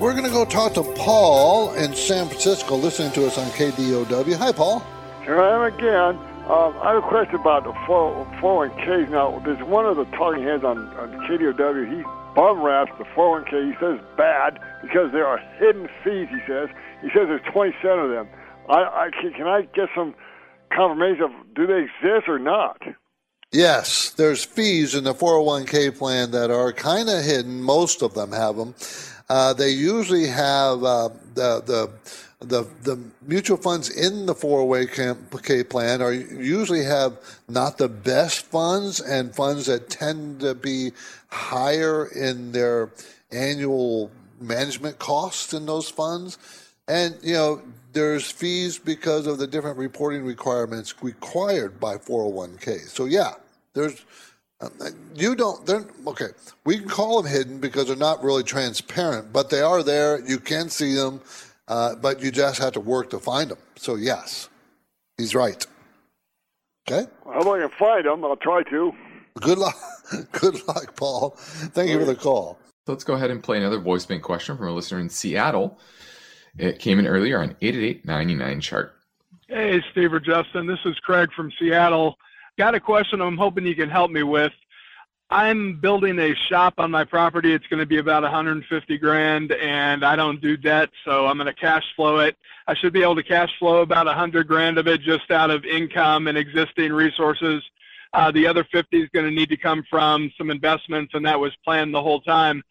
[0.00, 4.34] We're going to go talk to Paul in San Francisco, listening to us on KDOW.
[4.34, 4.84] Hi, Paul.
[5.22, 6.16] Here I am again.
[6.50, 9.08] Um, I have a question about the 401ks.
[9.10, 11.96] Now, there's one of the talking heads on, on KDOW.
[11.96, 12.02] He
[12.34, 13.72] bum raps the 401k.
[13.72, 16.68] He says bad because there are hidden fees, he says.
[17.00, 18.28] He says there's 27 of them.
[18.68, 20.12] I, I can, can I get some
[20.74, 22.82] confirmation of do they exist or not?
[23.52, 27.62] Yes, there's fees in the 401k plan that are kind of hidden.
[27.62, 28.74] Most of them have them.
[29.28, 31.90] Uh, they usually have uh, the the
[32.40, 39.00] the the mutual funds in the 401k plan are usually have not the best funds
[39.00, 40.92] and funds that tend to be
[41.28, 42.90] higher in their
[43.32, 46.38] annual management costs in those funds.
[46.86, 52.88] And you know, there's fees because of the different reporting requirements required by 401k.
[52.88, 53.34] So yeah,
[53.72, 54.04] there's
[55.14, 56.28] you don't they're okay
[56.64, 60.38] we can call them hidden because they're not really transparent but they are there you
[60.38, 61.20] can see them
[61.66, 63.58] uh, but you just have to work to find them.
[63.76, 64.48] So yes
[65.16, 65.66] he's right.
[66.86, 67.08] Okay?
[67.24, 68.92] Well, how long I can find them i'll try to.
[69.40, 69.76] Good luck
[70.32, 71.30] good luck paul.
[71.36, 72.58] Thank you for the call.
[72.86, 75.78] Let's go ahead and play another voice bank question from a listener in seattle.
[76.56, 78.94] It came in earlier on 888 chart.
[79.48, 82.16] Hey steve or justin this is craig from seattle
[82.58, 84.52] got a question I'm hoping you can help me with.
[85.30, 87.52] I'm building a shop on my property.
[87.52, 91.46] It's going to be about 150 grand, and I don't do debt, so I'm going
[91.46, 92.36] to cash flow it.
[92.66, 95.64] I should be able to cash flow about 100 grand of it just out of
[95.64, 97.62] income and existing resources.
[98.12, 101.40] Uh, the other 50 is going to need to come from some investments, and that
[101.40, 102.62] was planned the whole time.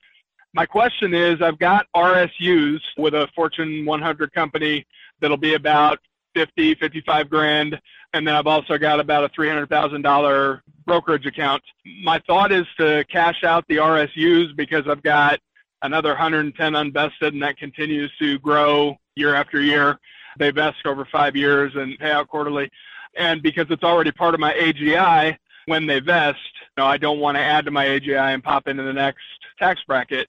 [0.54, 4.86] My question is, I've got RSUs with a Fortune 100 company
[5.20, 6.00] that'll be about
[6.36, 7.80] 50, 55 grand
[8.14, 11.64] and then I've also got about a $300,000 brokerage account.
[12.04, 15.40] My thought is to cash out the RSUs because I've got
[15.82, 19.98] another 110 unvested, and that continues to grow year after year.
[20.38, 22.70] They vest over five years and pay out quarterly.
[23.18, 26.40] And because it's already part of my AGI, when they vest,
[26.78, 29.24] you know, I don't want to add to my AGI and pop into the next
[29.58, 30.28] tax bracket.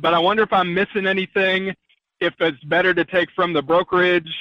[0.00, 1.74] But I wonder if I'm missing anything,
[2.20, 4.32] if it's better to take from the brokerage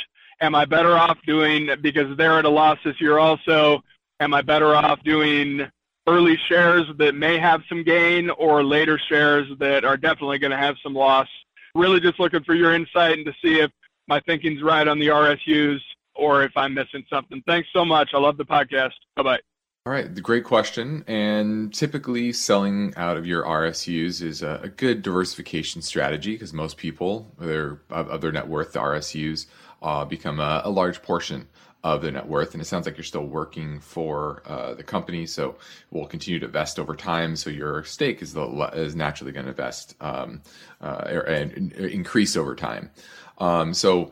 [0.44, 3.82] am I better off doing because they're at a loss this year also?
[4.20, 5.62] Am I better off doing
[6.06, 10.58] early shares that may have some gain or later shares that are definitely going to
[10.58, 11.28] have some loss?
[11.74, 13.72] Really just looking for your insight and to see if
[14.08, 15.80] my thinking's right on the RSUs
[16.14, 17.42] or if I'm missing something.
[17.48, 18.12] Thanks so much.
[18.14, 18.92] I love the podcast.
[19.16, 19.40] Bye bye.
[19.86, 21.04] All right, great question.
[21.08, 27.34] And typically, selling out of your RSUs is a, good diversification strategy because most people,
[27.38, 29.48] their of, their net worth, the RSUs
[29.84, 31.48] uh, become a, a, large portion
[31.84, 32.54] of their net worth.
[32.54, 35.58] And it sounds like you're still working for uh, the company, so
[35.92, 37.36] we'll continue to vest over time.
[37.36, 40.42] So your stake is the, is naturally going to vest um,
[40.82, 42.90] uh, and increase over time.
[43.38, 44.12] Um, so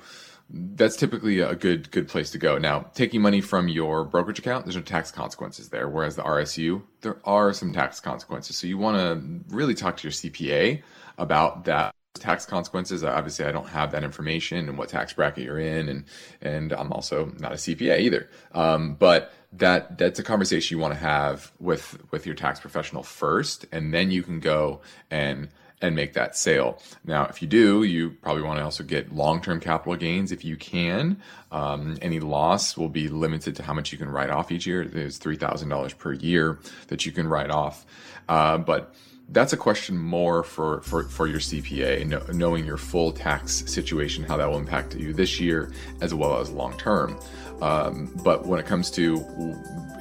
[0.54, 2.58] that's typically a good good place to go.
[2.58, 5.88] Now, taking money from your brokerage account, there's no tax consequences there.
[5.88, 8.58] Whereas the RSU, there are some tax consequences.
[8.58, 10.82] So you want to really talk to your CPA
[11.18, 13.04] about that tax consequences.
[13.04, 16.06] Obviously, I don't have that information and what tax bracket you're in, and
[16.42, 18.30] and I'm also not a CPA either.
[18.54, 23.04] Um, but that that's a conversation you want to have with with your tax professional
[23.04, 25.50] first, and then you can go and
[25.82, 26.80] and make that sale.
[27.04, 30.56] Now, if you do, you probably want to also get long-term capital gains if you
[30.56, 31.20] can.
[31.52, 34.86] Um, any loss will be limited to how much you can write off each year.
[34.86, 37.86] There's three thousand dollars per year that you can write off,
[38.30, 38.94] uh, but
[39.32, 44.24] that's a question more for, for, for your CPA, know, knowing your full tax situation,
[44.24, 47.18] how that will impact you this year as well as long term.
[47.62, 49.16] Um, but when it comes to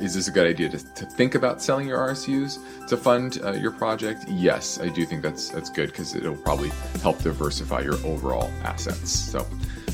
[0.00, 3.52] is this a good idea to, to think about selling your RSUs to fund uh,
[3.52, 4.24] your project?
[4.28, 6.70] Yes, I do think that's that's good because it'll probably
[7.02, 9.10] help diversify your overall assets.
[9.10, 9.40] So,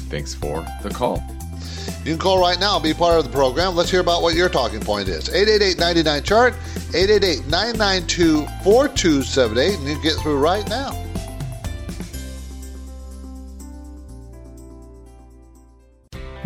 [0.09, 1.25] thanks for the call.
[2.05, 3.75] You can call right now and be part of the program.
[3.75, 5.29] Let's hear about what your talking point is.
[5.29, 6.55] 888 chart
[6.95, 10.93] 888 992 4278, and you get through right now.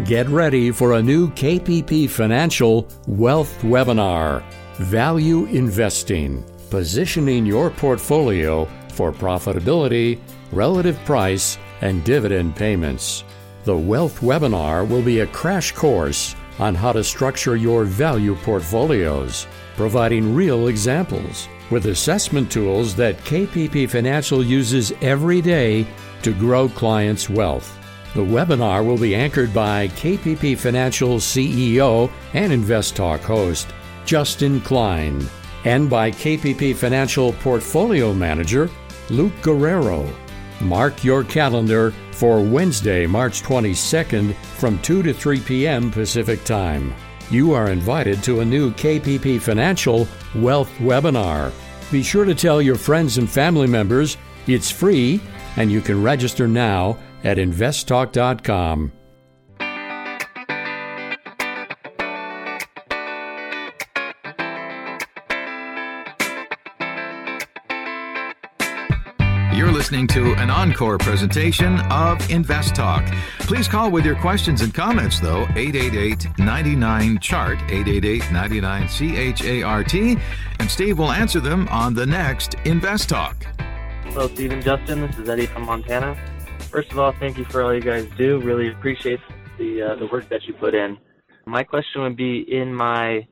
[0.04, 4.42] Get ready for a new KPP Financial Wealth Webinar
[4.78, 8.64] Value Investing, positioning your portfolio
[8.94, 10.18] for profitability,
[10.52, 13.24] relative price, and dividend payments.
[13.64, 19.46] The Wealth Webinar will be a crash course on how to structure your value portfolios,
[19.76, 25.86] providing real examples with assessment tools that KPP Financial uses every day
[26.22, 27.78] to grow clients' wealth.
[28.14, 33.68] The webinar will be anchored by KPP Financial CEO and Invest Talk host
[34.06, 35.28] Justin Klein
[35.64, 38.70] and by KPP Financial Portfolio Manager
[39.10, 40.08] Luke Guerrero.
[40.60, 45.90] Mark your calendar for Wednesday, March 22nd from 2 to 3 p.m.
[45.90, 46.94] Pacific Time.
[47.30, 51.52] You are invited to a new KPP Financial Wealth Webinar.
[51.90, 54.16] Be sure to tell your friends and family members
[54.46, 55.20] it's free
[55.56, 58.92] and you can register now at investtalk.com.
[69.90, 73.04] listening to an encore presentation of Invest Talk.
[73.40, 79.94] Please call with your questions and comments, though, 888 99 Chart, 888 99 CHART,
[80.60, 83.42] and Steve will answer them on the next Invest Talk.
[84.04, 85.00] Hello, Steve and Justin.
[85.00, 86.16] This is Eddie from Montana.
[86.70, 88.38] First of all, thank you for all you guys do.
[88.42, 89.18] Really appreciate
[89.58, 90.98] the uh, the work that you put in.
[91.46, 93.26] My question would be in my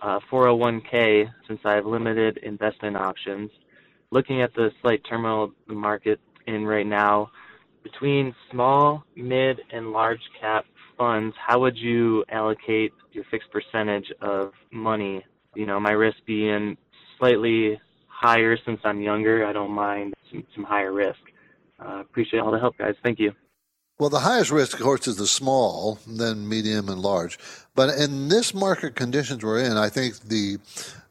[0.00, 3.50] uh, 401k, since I have limited investment options
[4.10, 7.30] looking at the slight terminal market in right now,
[7.82, 10.64] between small, mid, and large cap
[10.96, 15.24] funds, how would you allocate your fixed percentage of money?
[15.54, 16.76] You know, my risk being
[17.18, 19.46] slightly higher since I'm younger.
[19.46, 21.18] I don't mind some, some higher risk.
[21.78, 22.94] Uh, appreciate all the help, guys.
[23.02, 23.32] Thank you.
[23.98, 27.38] Well, the highest risk, of course, is the small, then medium and large.
[27.74, 30.58] But in this market conditions we're in, I think the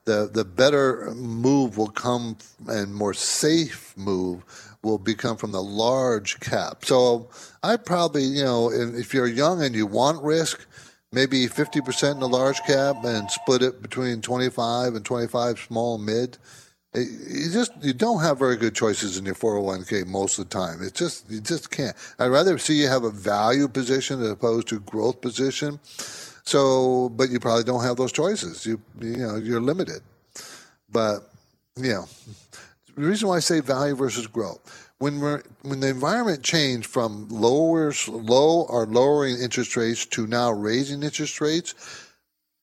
[0.07, 2.37] the the better move will come
[2.67, 4.43] and more safe move
[4.81, 6.85] will become from the large cap.
[6.85, 7.29] So
[7.61, 10.65] I probably, you know, if you're young and you want risk,
[11.11, 16.37] maybe 50% in the large cap and split it between 25 and 25 small mid.
[16.95, 20.57] Eh, you just you don't have very good choices in your 401k most of the
[20.57, 20.81] time.
[20.81, 21.97] It's just you just can't.
[22.17, 25.81] I'd rather see you have a value position as opposed to growth position
[26.47, 28.65] so, but you probably don't have those choices.
[28.65, 30.01] You you know you're limited.
[30.89, 31.29] But
[31.75, 32.05] you know,
[32.95, 37.27] the reason why I say value versus growth when we're when the environment changed from
[37.29, 41.75] lowers low or lowering interest rates to now raising interest rates,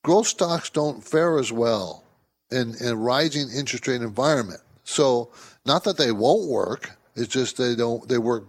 [0.03, 2.05] growth stocks don't fare as well
[2.51, 4.61] in, in a rising interest rate environment.
[4.85, 5.31] So
[5.67, 8.45] not that they won't work, it's just they don't they work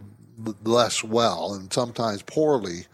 [0.64, 2.86] less well and sometimes poorly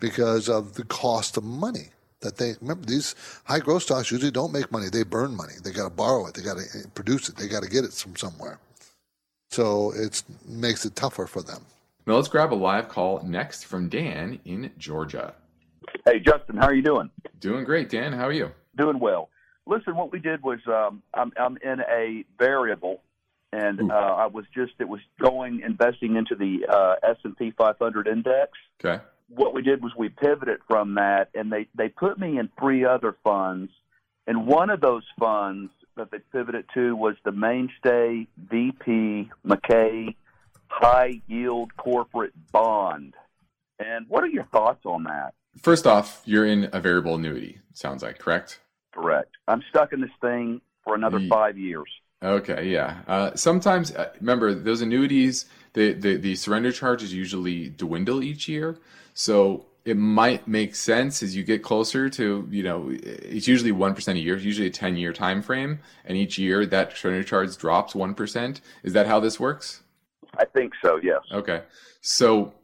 [0.00, 1.90] because of the cost of money
[2.20, 3.14] that they remember these
[3.44, 4.88] high growth stocks usually don't make money.
[4.90, 5.54] They burn money.
[5.62, 6.34] They got to borrow it.
[6.34, 7.36] They got to produce it.
[7.36, 8.58] They got to get it from somewhere.
[9.50, 11.64] So it makes it tougher for them.
[12.06, 15.34] Now let's grab a live call next from dan in georgia.
[16.06, 17.10] Hey justin how are you doing?
[17.40, 18.12] Doing great dan.
[18.12, 18.50] How are you?
[18.76, 19.28] Doing well.
[19.66, 23.02] Listen what we did was um, I'm, I'm in a variable
[23.52, 27.52] and uh, I was just it was going investing into the uh, S and P
[27.56, 28.52] 500 index.
[28.82, 32.48] Okay what we did was we pivoted from that, and they they put me in
[32.58, 33.70] three other funds,
[34.26, 40.16] and one of those funds that they pivoted to was the mainstay VP MacKay
[40.68, 43.14] High Yield Corporate Bond.
[43.78, 45.34] And what are your thoughts on that?
[45.62, 47.58] First off, you're in a variable annuity.
[47.72, 48.60] Sounds like correct.
[48.92, 49.30] Correct.
[49.46, 51.88] I'm stuck in this thing for another five years.
[52.22, 53.02] Okay, yeah.
[53.06, 55.46] Uh, sometimes, uh, remember, those annuities,
[55.78, 58.76] the, the, the surrender charges usually dwindle each year.
[59.14, 64.14] So it might make sense as you get closer to, you know, it's usually 1%
[64.14, 65.78] a year, it's usually a 10 year time frame.
[66.04, 68.60] And each year that surrender charge drops 1%.
[68.82, 69.82] Is that how this works?
[70.36, 71.20] I think so, yes.
[71.30, 71.62] Okay.
[72.00, 72.54] So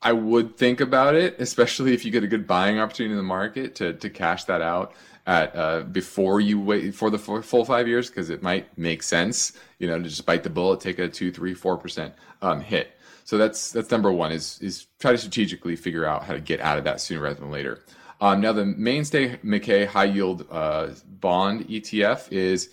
[0.00, 3.22] I would think about it, especially if you get a good buying opportunity in the
[3.22, 4.94] market to, to cash that out
[5.26, 9.52] at uh, before you wait for the full five years because it might make sense,
[9.78, 12.92] you know, to just bite the bullet, take a two, three, four percent um, hit.
[13.24, 16.60] So that's that's number one is is try to strategically figure out how to get
[16.60, 17.84] out of that sooner rather than later.
[18.20, 22.70] Um, now the mainstay MacKay high yield uh, bond ETF is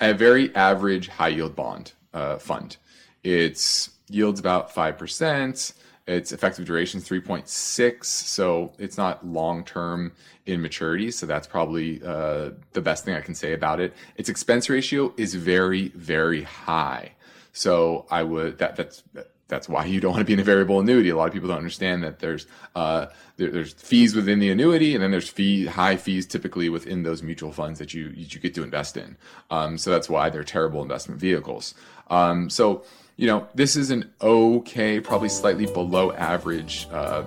[0.00, 2.76] a very average high yield bond uh, fund.
[3.24, 5.72] It's yields about five percent.
[6.06, 10.12] Its effective duration is 3.6, so it's not long term
[10.48, 11.10] in maturity.
[11.10, 13.94] So that's probably uh, the best thing I can say about it.
[14.16, 17.12] Its expense ratio is very, very high.
[17.52, 19.02] So I would that that's
[19.48, 21.08] that's why you don't want to be in a variable annuity.
[21.08, 24.94] A lot of people don't understand that there's uh, there, there's fees within the annuity,
[24.94, 28.54] and then there's fee high fees typically within those mutual funds that you you get
[28.54, 29.16] to invest in.
[29.50, 31.74] Um, so that's why they're terrible investment vehicles.
[32.10, 32.84] Um, so
[33.16, 37.24] you know this is an okay, probably slightly below average uh,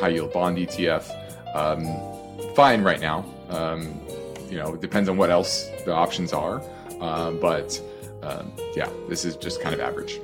[0.00, 1.06] high yield bond ETF.
[1.54, 2.13] Um,
[2.54, 3.24] fine right now.
[3.48, 4.00] Um,
[4.48, 6.62] you know, it depends on what else the options are,
[7.00, 7.80] uh, but
[8.22, 10.20] um, yeah, this is just kind of average.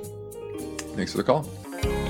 [0.95, 1.49] Thanks for the call.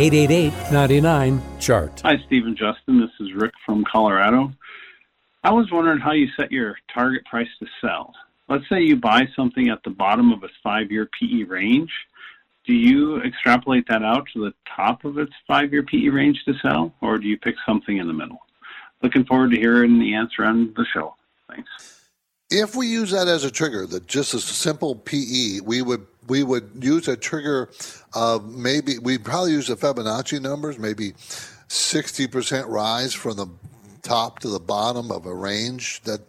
[0.00, 2.00] 888-99-CHART.
[2.04, 3.02] Hi, Stephen Justin.
[3.02, 4.50] This is Rick from Colorado.
[5.44, 8.14] I was wondering how you set your target price to sell.
[8.48, 11.92] Let's say you buy something at the bottom of its five-year PE range.
[12.64, 16.94] Do you extrapolate that out to the top of its five-year PE range to sell,
[17.02, 18.40] or do you pick something in the middle?
[19.02, 21.14] Looking forward to hearing the answer on the show.
[21.46, 21.68] Thanks.
[22.50, 26.42] If we use that as a trigger, that just a simple PE, we would we
[26.42, 27.70] would use a trigger
[28.14, 31.14] of maybe we'd probably use the Fibonacci numbers, maybe
[31.68, 33.46] sixty percent rise from the
[34.02, 36.20] top to the bottom of a range that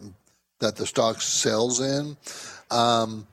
[0.60, 2.16] that the stock sells in.
[2.70, 3.26] Um,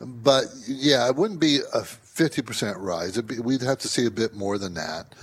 [0.00, 3.20] but yeah, it wouldn't be a fifty percent rise.
[3.20, 5.14] Be, we'd have to see a bit more than that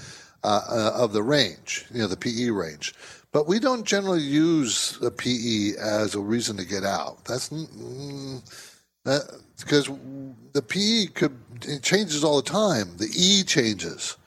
[0.44, 2.94] uh, uh, of the range, you know, the PE range.
[3.32, 7.26] But we don't generally use the PE as a reason to get out.
[7.26, 8.42] That's mm,
[9.04, 9.90] that, because
[10.54, 12.98] the PE could it changes all the time.
[12.98, 14.18] The E changes.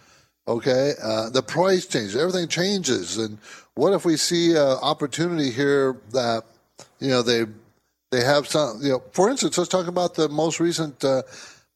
[0.46, 2.16] Okay, uh, the price changes.
[2.16, 3.18] Everything changes.
[3.18, 3.38] And
[3.74, 6.44] what if we see an opportunity here that
[7.00, 7.44] you know they
[8.10, 11.22] they have some you know for instance let's talk about the most recent uh,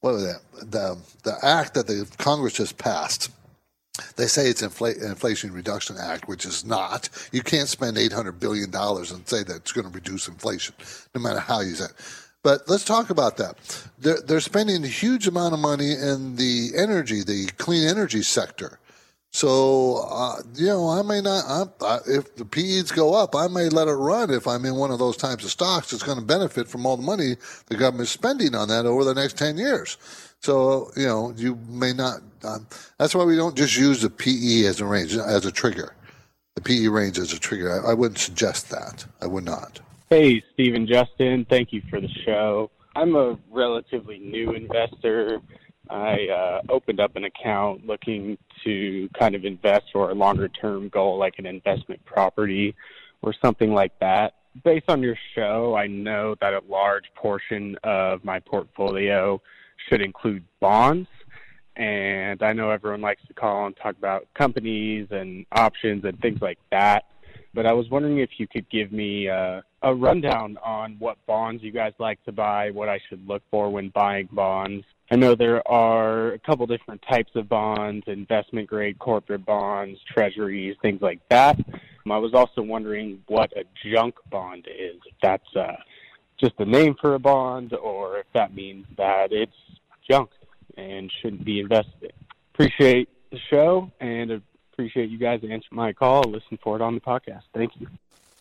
[0.00, 0.40] what was that
[0.70, 3.30] the the act that the Congress just passed
[4.16, 7.10] they say it's infl- Inflation Reduction Act, which is not.
[7.30, 10.74] You can't spend $800 billion and say that it's going to reduce inflation,
[11.14, 11.92] no matter how you say it.
[12.42, 13.56] But let's talk about that.
[13.98, 18.80] They're, they're spending a huge amount of money in the energy, the clean energy sector.
[19.34, 23.70] So, uh, you know, I may not, I, if the PEs go up, I may
[23.70, 26.24] let it run if I'm in one of those types of stocks that's going to
[26.24, 29.96] benefit from all the money the government's spending on that over the next 10 years.
[30.40, 32.66] So, you know, you may not, um,
[32.98, 35.94] that's why we don't just use the PE as a range, as a trigger.
[36.56, 37.86] The PE range as a trigger.
[37.86, 39.06] I, I wouldn't suggest that.
[39.22, 39.80] I would not.
[40.12, 41.46] Hey, Stephen Justin.
[41.48, 42.70] Thank you for the show.
[42.94, 45.40] I'm a relatively new investor.
[45.88, 50.90] I uh, opened up an account looking to kind of invest for a longer term
[50.90, 52.74] goal, like an investment property
[53.22, 54.34] or something like that.
[54.62, 59.40] Based on your show, I know that a large portion of my portfolio
[59.88, 61.08] should include bonds.
[61.76, 66.42] And I know everyone likes to call and talk about companies and options and things
[66.42, 67.06] like that.
[67.54, 71.62] But I was wondering if you could give me uh, a rundown on what bonds
[71.62, 74.84] you guys like to buy, what I should look for when buying bonds.
[75.10, 80.76] I know there are a couple different types of bonds, investment grade corporate bonds, treasuries,
[80.80, 81.58] things like that.
[82.10, 85.76] I was also wondering what a junk bond is, if that's uh,
[86.40, 89.52] just a name for a bond or if that means that it's
[90.08, 90.30] junk
[90.76, 92.12] and shouldn't be invested.
[92.54, 94.30] Appreciate the show and
[94.72, 96.22] appreciate you guys answering my call.
[96.22, 97.42] Listen for it on the podcast.
[97.54, 97.88] Thank you.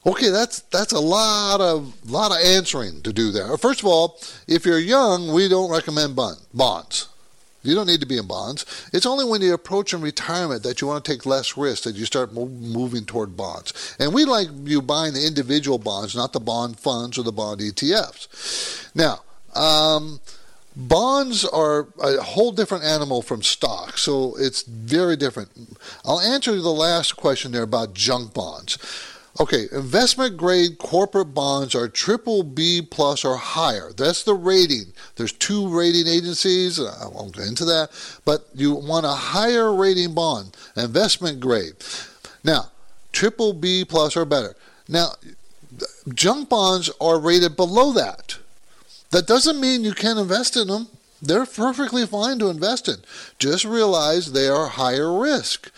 [0.05, 3.55] Okay, that's that's a lot of lot of answering to do there.
[3.57, 7.07] First of all, if you're young, we don't recommend bond, bonds.
[7.63, 8.89] You don't need to be in bonds.
[8.91, 11.95] It's only when you approach in retirement that you want to take less risk that
[11.95, 13.95] you start moving toward bonds.
[13.99, 17.59] And we like you buying the individual bonds, not the bond funds or the bond
[17.59, 18.89] ETFs.
[18.95, 19.19] Now,
[19.53, 20.19] um,
[20.87, 25.49] bonds are a whole different animal from stocks, so it's very different.
[26.05, 28.77] I'll answer the last question there about junk bonds.
[29.39, 33.91] Okay, investment grade corporate bonds are triple B plus or higher.
[33.95, 34.93] That's the rating.
[35.15, 36.79] There's two rating agencies.
[36.79, 37.91] I won't get into that,
[38.25, 41.75] but you want a higher rating bond, investment grade.
[42.43, 42.71] Now,
[43.13, 44.55] triple B plus or better.
[44.89, 45.13] Now,
[46.13, 48.37] junk bonds are rated below that.
[49.11, 50.87] That doesn't mean you can't invest in them.
[51.23, 52.95] They're perfectly fine to invest in.
[53.37, 55.69] Just realize they are higher risk.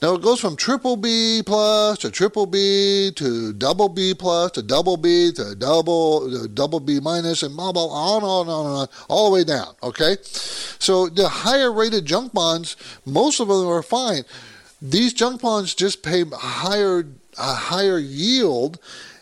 [0.00, 4.62] Now it goes from triple B plus to triple B to double B plus to
[4.62, 8.88] double B to double to double B minus and blah blah on on on on
[9.08, 9.74] all the way down.
[9.82, 14.22] Okay, so the higher rated junk bonds, most of them are fine.
[14.80, 17.04] These junk bonds just pay higher
[17.36, 18.78] a higher yield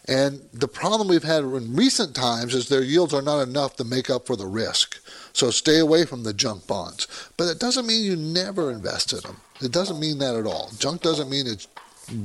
[0.06, 3.84] and the problem we've had in recent times is their yields are not enough to
[3.84, 4.98] make up for the risk.
[5.32, 7.06] So stay away from the junk bonds.
[7.36, 9.38] But it doesn't mean you never invest in them.
[9.62, 10.70] It doesn't mean that at all.
[10.78, 11.66] Junk doesn't mean it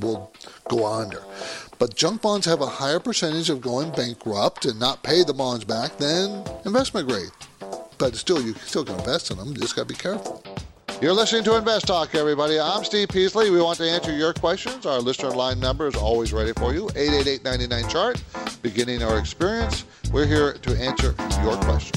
[0.01, 0.31] will
[0.67, 1.23] go under.
[1.77, 5.63] But junk bonds have a higher percentage of going bankrupt and not pay the bonds
[5.63, 7.31] back than investment grade.
[7.97, 9.49] But still, you still can invest in them.
[9.49, 10.43] You just got to be careful.
[11.01, 12.59] You're listening to Invest Talk, everybody.
[12.59, 13.49] I'm Steve Peasley.
[13.49, 14.85] We want to answer your questions.
[14.85, 18.23] Our listener line number is always ready for you 888 99 chart.
[18.61, 21.95] Beginning our experience, we're here to answer your question.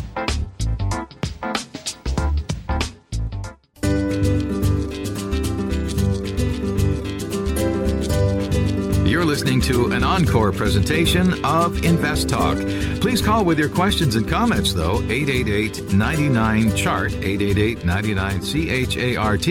[9.32, 12.58] Listening to an encore presentation of Invest Talk.
[13.00, 19.46] Please call with your questions and comments, though, 888 99 Chart, 888 99 CHART,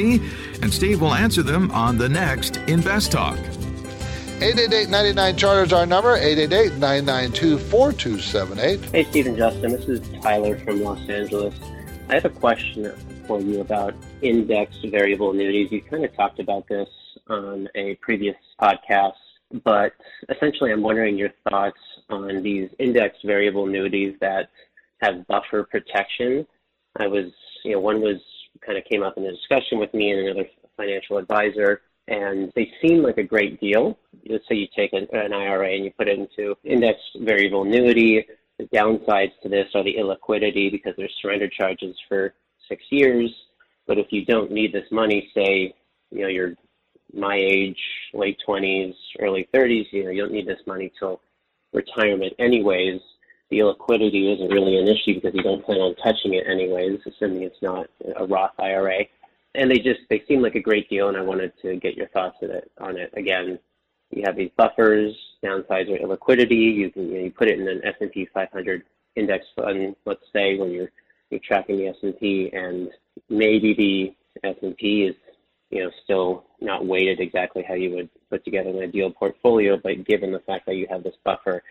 [0.62, 3.40] and Steve will answer them on the next Invest Talk.
[3.40, 11.54] 888-99 chart is our number 888-992-4278 hey stephen justin this is tyler from los angeles
[12.10, 12.92] i have a question
[13.28, 16.90] for you about indexed variable annuities you kind of talked about this
[17.28, 19.14] on a previous podcast
[19.64, 19.94] but
[20.30, 21.80] essentially I'm wondering your thoughts
[22.10, 24.50] on these indexed variable annuities that
[25.02, 26.46] have buffer protection.
[27.00, 27.32] I was,
[27.64, 28.18] you know, one was
[28.66, 32.72] kind of came up in a discussion with me and another financial advisor, and they
[32.82, 33.98] seem like a great deal.
[34.28, 38.26] Let's say you take an, an IRA and you put it into indexed variable annuity.
[38.60, 42.34] The downsides to this are the illiquidity because there's surrender charges for
[42.68, 43.32] six years.
[43.88, 45.74] But if you don't need this money, say,
[46.12, 46.54] you know, you're
[47.14, 47.80] my age,
[48.14, 51.22] late 20s, early 30s, you know, you don't need this money till
[51.74, 53.02] retirement anyways.
[53.50, 57.44] The illiquidity isn't really an issue because you don't plan on touching it anyways, assuming
[57.44, 59.06] it's not a Roth IRA.
[59.56, 62.08] And they just they seem like a great deal, and I wanted to get your
[62.08, 62.72] thoughts on it.
[62.80, 63.60] On it again,
[64.10, 66.74] you have these buffers, downsides or illiquidity.
[66.76, 68.84] You can you, know, you put it in an S&P 500
[69.18, 70.92] index fund, let's say, when you're
[71.30, 72.90] you're tracking the S&P, and
[73.30, 75.16] maybe the S&P is
[75.72, 80.06] you know, still not weighted exactly how you would put together an ideal portfolio, but
[80.06, 81.64] given the fact that you have this buffer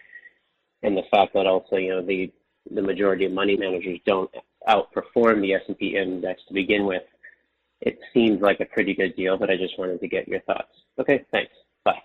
[0.82, 2.32] and the fact that also, you know, the
[2.70, 4.30] the majority of money managers don't
[4.68, 7.02] outperform the S&P index to begin with,
[7.80, 10.68] it seems like a pretty good deal, but I just wanted to get your thoughts.
[10.98, 11.52] Okay, thanks.
[11.84, 12.02] Bye.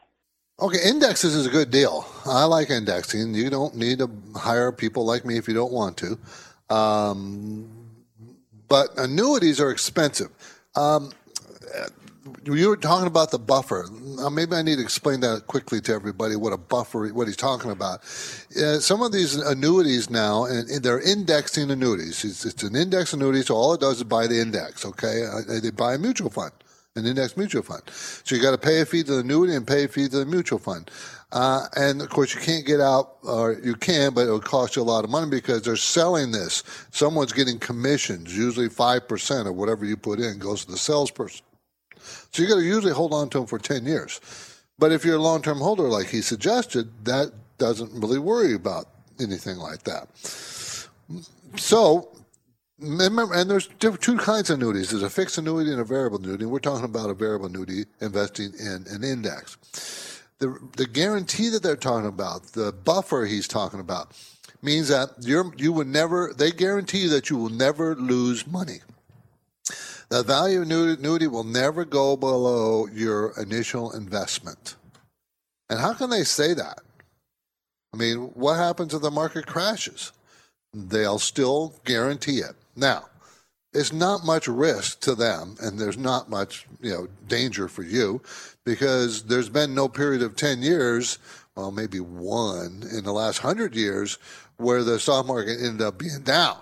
[0.59, 2.05] Okay, indexes is a good deal.
[2.25, 3.33] I like indexing.
[3.33, 6.17] You don't need to hire people like me if you don't want to.
[6.73, 7.69] Um,
[8.69, 10.29] but annuities are expensive.
[10.75, 11.11] Um,
[12.43, 13.87] you were talking about the buffer.
[13.91, 17.37] Now, maybe I need to explain that quickly to everybody what a buffer, what he's
[17.37, 18.01] talking about.
[18.01, 22.23] Uh, some of these annuities now, and, and they're indexing annuities.
[22.23, 24.85] It's, it's, an index annuity, so all it does is buy the index.
[24.85, 26.51] Okay, uh, they buy a mutual fund,
[26.95, 27.83] an index mutual fund.
[27.87, 30.19] So you got to pay a fee to the annuity and pay a fee to
[30.19, 30.89] the mutual fund.
[31.31, 34.81] Uh, and of course, you can't get out, or you can, but it'll cost you
[34.81, 36.63] a lot of money because they're selling this.
[36.91, 41.45] Someone's getting commissions, usually 5% of whatever you put in goes to the salesperson.
[42.31, 44.19] So you got to usually hold on to them for 10 years.
[44.77, 48.87] But if you're a long term holder, like he suggested, that doesn't really worry about
[49.19, 50.09] anything like that.
[51.55, 52.09] So,
[52.79, 56.45] remember, and there's two kinds of annuities there's a fixed annuity and a variable annuity.
[56.45, 60.21] We're talking about a variable annuity investing in an index.
[60.39, 64.11] The, the guarantee that they're talking about, the buffer he's talking about,
[64.61, 68.79] means that you're, you would never, they guarantee you that you will never lose money.
[70.09, 74.75] The value of annuity will never go below your initial investment.
[75.69, 76.79] And how can they say that?
[77.93, 80.11] I mean, what happens if the market crashes?
[80.73, 82.55] They'll still guarantee it.
[82.75, 83.05] Now,
[83.73, 88.21] it's not much risk to them, and there's not much you know danger for you
[88.65, 91.19] because there's been no period of 10 years,
[91.55, 94.17] well, maybe one in the last 100 years,
[94.57, 96.57] where the stock market ended up being down.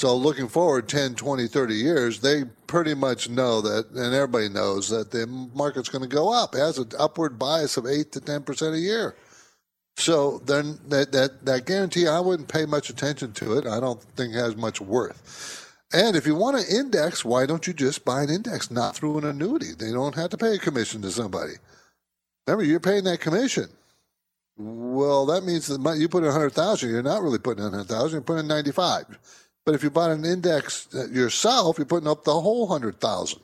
[0.00, 4.88] So looking forward 10, 20, 30 years, they pretty much know that, and everybody knows
[4.88, 6.54] that the market's going to go up.
[6.54, 9.14] It has an upward bias of 8 to 10% a year.
[9.98, 13.66] So then that, that, that guarantee, I wouldn't pay much attention to it.
[13.66, 15.70] I don't think it has much worth.
[15.92, 19.18] And if you want an index, why don't you just buy an index, not through
[19.18, 19.74] an annuity?
[19.78, 21.52] They don't have to pay a commission to somebody.
[22.46, 23.68] Remember, you're paying that commission.
[24.56, 28.20] Well, that means that you put in 100000 you're not really putting in 100000 you're
[28.22, 29.18] putting in 95
[29.70, 33.38] but if you bought an index yourself, you're putting up the whole hundred thousand.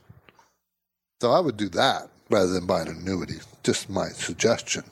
[1.21, 3.37] So I would do that rather than buy an annuity.
[3.63, 4.83] Just my suggestion.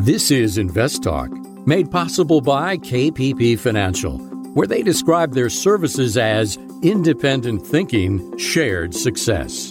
[0.00, 1.30] This is Invest Talk,
[1.66, 4.18] made possible by KPP Financial,
[4.52, 9.70] where they describe their services as independent thinking, shared success.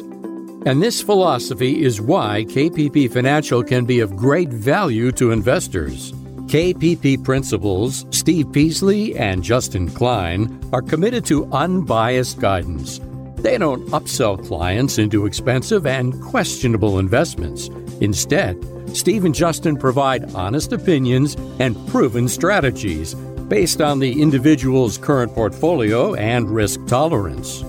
[0.65, 6.15] And this philosophy is why KPP Financial can be of great value to investors.
[6.51, 12.99] KPP principals Steve Peasley and Justin Klein are committed to unbiased guidance.
[13.37, 17.69] They don't upsell clients into expensive and questionable investments.
[18.01, 18.57] Instead,
[18.93, 23.13] Steve and Justin provide honest opinions and proven strategies
[23.47, 27.63] based on the individual's current portfolio and risk tolerance.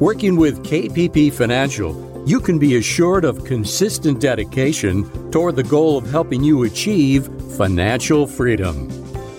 [0.00, 1.94] Working with KPP Financial,
[2.28, 8.26] you can be assured of consistent dedication toward the goal of helping you achieve financial
[8.26, 8.86] freedom.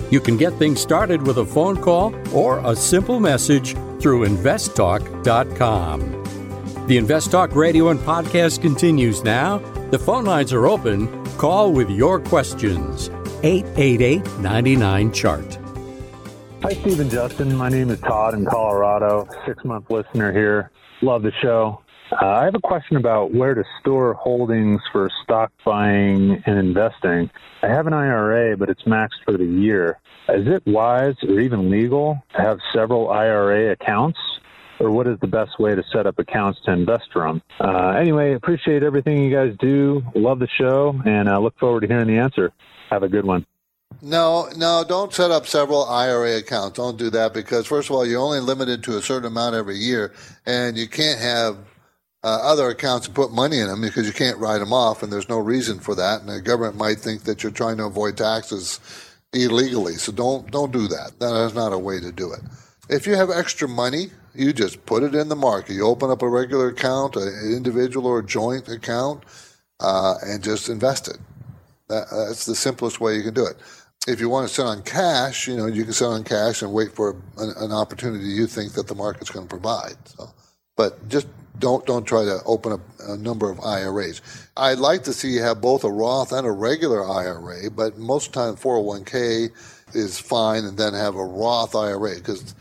[0.10, 6.88] You can get things started with a phone call or a simple message through investtalk.com.
[6.88, 9.60] The Invest Talk radio and podcast continues now.
[9.92, 11.24] The phone lines are open.
[11.38, 13.10] Call with your questions.
[13.44, 15.60] 888 99 Chart.
[16.64, 17.56] Hi, Steve and Justin.
[17.56, 20.72] My name is Todd in Colorado, six month listener here.
[21.04, 21.84] Love the show.
[22.12, 27.30] Uh, I have a question about where to store holdings for stock buying and investing.
[27.62, 30.00] I have an IRA, but it's maxed for the year.
[30.30, 34.20] Is it wise or even legal to have several IRA accounts?
[34.80, 37.42] Or what is the best way to set up accounts to invest from?
[37.60, 40.02] Uh, anyway, appreciate everything you guys do.
[40.16, 42.54] Love the show, and I look forward to hearing the answer.
[42.90, 43.46] Have a good one.
[44.02, 46.78] No, no, don't set up several IRA accounts.
[46.78, 49.76] Don't do that because, first of all, you're only limited to a certain amount every
[49.76, 50.14] year,
[50.46, 51.58] and you can't have
[52.24, 55.12] uh, other accounts and put money in them because you can't write them off, and
[55.12, 56.22] there's no reason for that.
[56.22, 58.80] And the government might think that you're trying to avoid taxes
[59.34, 59.96] illegally.
[59.96, 61.14] So don't don't do that.
[61.20, 62.42] That is not a way to do it.
[62.90, 65.74] If you have extra money, you just put it in the market.
[65.74, 69.24] You open up a regular account, an individual or a joint account,
[69.80, 71.18] uh, and just invest it.
[71.88, 73.58] That, that's the simplest way you can do it.
[74.08, 76.74] If you want to sit on cash, you know you can sit on cash and
[76.74, 79.96] wait for an, an opportunity you think that the market's going to provide.
[80.06, 80.30] So,
[80.76, 81.28] but just
[81.60, 84.22] don't don't try to open up a number of IRAs.
[84.58, 88.34] I'd like to see you have both a Roth and a regular IRA, but most
[88.34, 89.52] time 401k
[89.94, 92.56] is fine, and then have a Roth IRA because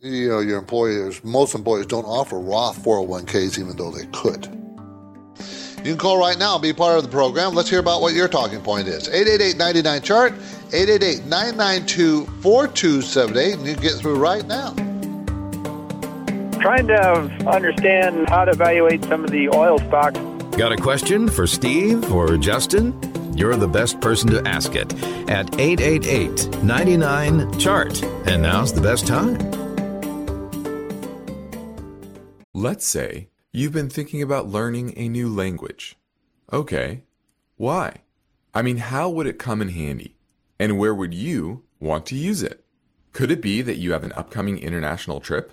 [0.00, 4.48] you know your employers, most employers don't offer Roth 401ks even though they could.
[5.78, 7.54] You can call right now and be part of the program.
[7.54, 9.08] Let's hear about what your talking point is.
[9.08, 10.32] 888 chart
[10.72, 14.74] 888 992 4278, and you can get through right now
[16.66, 20.18] trying to understand how to evaluate some of the oil stocks.
[20.56, 22.92] Got a question for Steve or Justin?
[23.36, 24.92] You're the best person to ask it
[25.30, 28.02] at 888 99 Chart.
[28.26, 29.38] And now's the best time.
[32.52, 35.94] Let's say you've been thinking about learning a new language.
[36.52, 37.04] Okay,
[37.56, 37.98] why?
[38.52, 40.16] I mean, how would it come in handy?
[40.58, 42.64] And where would you want to use it?
[43.12, 45.52] Could it be that you have an upcoming international trip?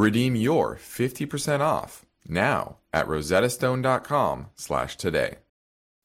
[0.00, 5.36] Redeem your 50% off now at rosettastone.com slash today.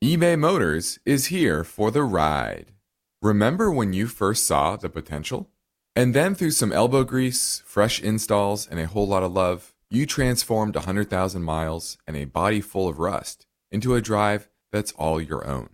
[0.04, 2.74] eBay Motors is here for the ride.
[3.22, 5.50] Remember when you first saw the potential?
[5.96, 10.06] And then through some elbow grease, fresh installs, and a whole lot of love, you
[10.06, 15.48] transformed 100,000 miles and a body full of rust into a drive that's all your
[15.48, 15.70] own.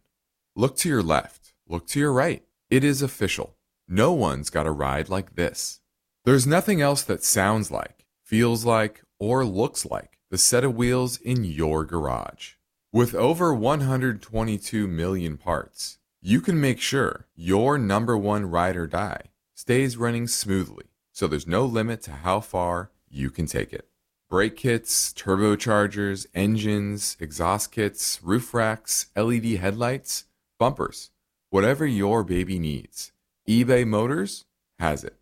[0.55, 2.43] Look to your left, look to your right.
[2.69, 3.55] It is official.
[3.87, 5.79] No one's got a ride like this.
[6.23, 8.00] There's nothing else that sounds like,
[8.31, 12.53] feels like, or looks like the set of wheels in your garage.
[12.93, 19.31] With over 122 million parts, you can make sure your number one ride or die
[19.53, 23.89] stays running smoothly, so there's no limit to how far you can take it.
[24.29, 30.23] Brake kits, turbochargers, engines, exhaust kits, roof racks, LED headlights,
[30.57, 31.11] bumpers,
[31.49, 33.11] whatever your baby needs,
[33.45, 34.45] eBay Motors
[34.79, 35.17] has it.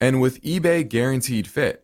[0.00, 1.83] And with eBay Guaranteed Fit,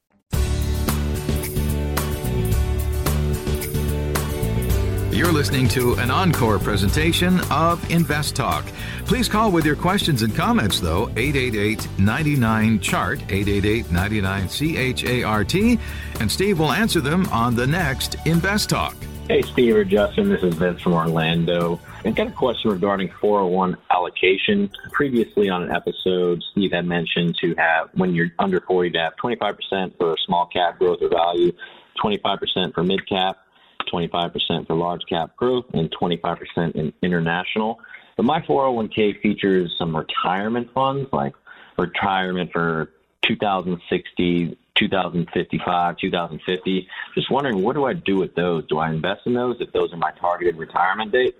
[5.11, 8.65] You're listening to an encore presentation of Invest Talk.
[9.05, 15.53] Please call with your questions and comments, though, 888 99 Chart, 888 99 CHART,
[16.21, 18.95] and Steve will answer them on the next Invest Talk.
[19.27, 21.81] Hey, Steve or Justin, this is Vince from Orlando.
[22.05, 24.71] I've got a question regarding 401 allocation.
[24.93, 29.17] Previously on an episode, Steve had mentioned to have, when you're under 40, to have
[29.17, 31.51] 25% for small cap growth or value,
[32.01, 33.39] 25% for mid cap,
[33.91, 37.79] 25% for large cap growth, and 25% in international.
[38.17, 41.33] But my 401k features some retirement funds, like
[41.77, 42.91] retirement for
[43.27, 46.87] 2060, 2055, 2050.
[47.15, 48.65] Just wondering, what do I do with those?
[48.67, 51.35] Do I invest in those if those are my targeted retirement date?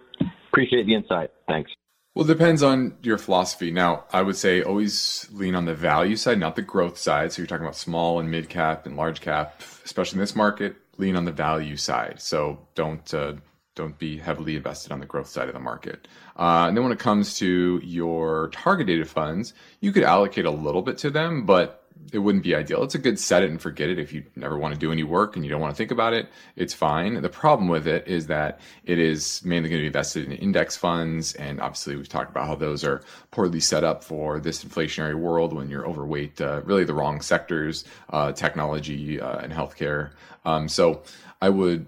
[0.49, 1.31] Appreciate the insight.
[1.47, 1.71] Thanks.
[2.13, 3.71] Well, it depends on your philosophy.
[3.71, 7.31] Now, I would say always lean on the value side, not the growth side.
[7.31, 10.75] So you're talking about small and mid cap and large cap, especially in this market.
[11.01, 12.21] Lean on the value side.
[12.21, 13.33] So don't uh,
[13.75, 16.07] don't be heavily invested on the growth side of the market.
[16.37, 20.81] Uh, and then when it comes to your targeted funds, you could allocate a little
[20.81, 21.80] bit to them, but
[22.11, 22.83] it wouldn't be ideal.
[22.83, 25.03] It's a good set it and forget it if you never want to do any
[25.03, 26.27] work and you don't want to think about it.
[26.55, 27.21] It's fine.
[27.21, 30.75] The problem with it is that it is mainly going to be invested in index
[30.75, 33.01] funds, and obviously we've talked about how those are
[33.31, 37.85] poorly set up for this inflationary world when you're overweight, uh, really the wrong sectors,
[38.09, 40.11] uh, technology uh, and healthcare.
[40.43, 41.03] Um, so
[41.41, 41.85] I would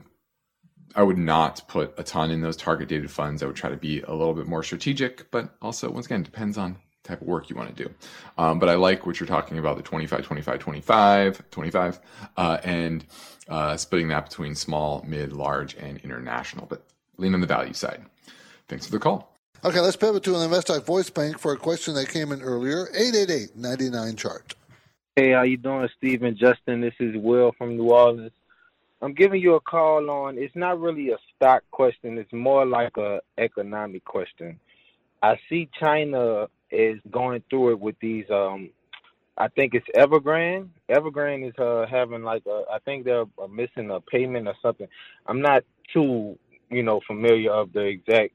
[0.95, 3.41] I would not put a ton in those target dated funds.
[3.41, 6.57] I would try to be a little bit more strategic, but also once again depends
[6.57, 7.93] on type of work you want to do.
[8.37, 11.99] Um, but I like what you're talking about the 25, 25, 25, 25,
[12.37, 13.05] uh, and
[13.49, 16.65] uh, splitting that between small, mid, large, and international.
[16.65, 16.83] But
[17.17, 18.03] lean on the value side.
[18.67, 19.33] Thanks for the call.
[19.65, 22.87] Okay, let's pivot to an InvestTalk voice bank for a question that came in earlier
[22.93, 24.55] 888 99 chart.
[25.15, 26.35] Hey, how you doing, Stephen?
[26.35, 28.31] Justin, this is Will from New Orleans.
[29.01, 30.37] I'm giving you a call on.
[30.37, 32.17] It's not really a stock question.
[32.17, 34.59] It's more like a economic question.
[35.21, 38.25] I see China is going through it with these.
[38.29, 38.69] Um,
[39.37, 40.69] I think it's Evergrande.
[40.89, 42.63] Evergrande is uh, having like a.
[42.71, 44.87] I think they're uh, missing a payment or something.
[45.27, 46.37] I'm not too
[46.69, 48.33] you know familiar of the exact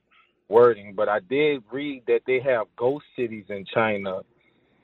[0.48, 4.20] wording, but I did read that they have ghost cities in China,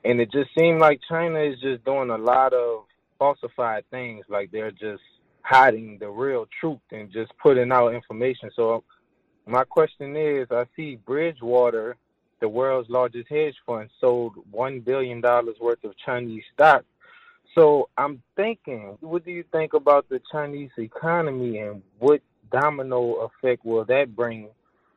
[0.03, 2.85] and it just seemed like China is just doing a lot of
[3.17, 4.25] falsified things.
[4.29, 5.03] Like they're just
[5.41, 8.49] hiding the real truth and just putting out information.
[8.55, 8.83] So
[9.45, 11.97] my question is, I see Bridgewater
[12.39, 16.83] the world's largest hedge fund sold one billion dollars worth of Chinese stock.
[17.55, 22.21] So I'm thinking, what do you think about the Chinese economy and what
[22.51, 24.49] domino effect will that bring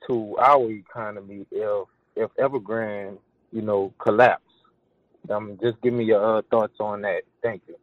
[0.09, 3.19] to our economy if if Evergrande,
[3.53, 4.43] you know, collapse?
[5.31, 7.23] Um, just give me your uh, thoughts on that.
[7.43, 7.77] Thank you.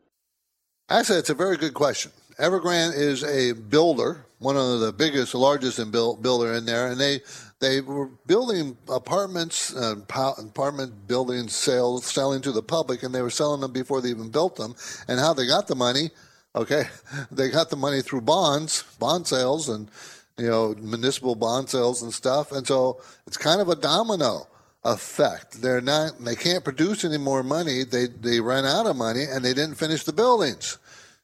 [0.90, 2.12] Actually, it's a very good question.
[2.40, 7.00] Evergrande is a builder, one of the biggest, largest in build, builder in there, and
[7.00, 7.22] they
[7.60, 9.96] they were building apartments, uh,
[10.38, 14.30] apartment buildings, sales, selling to the public, and they were selling them before they even
[14.30, 14.76] built them.
[15.08, 16.12] And how they got the money?
[16.56, 16.84] Okay,
[17.32, 19.90] they got the money through bonds, bond sales, and
[20.38, 22.52] you know municipal bond sales and stuff.
[22.52, 24.48] And so it's kind of a domino.
[24.86, 25.62] effect.
[25.62, 26.24] They're not.
[26.24, 27.84] They can't produce any more money.
[27.86, 30.78] They they ran out of money and they didn't finish the buildings.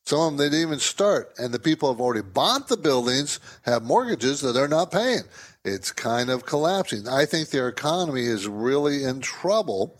[0.05, 3.39] Some of them they didn't even start, and the people have already bought the buildings
[3.63, 5.23] have mortgages that they're not paying.
[5.63, 7.07] It's kind of collapsing.
[7.07, 9.99] I think their economy is really in trouble.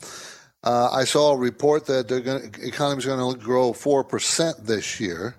[0.64, 2.18] Uh, I saw a report that the
[2.64, 5.36] economy is going to grow four percent this year.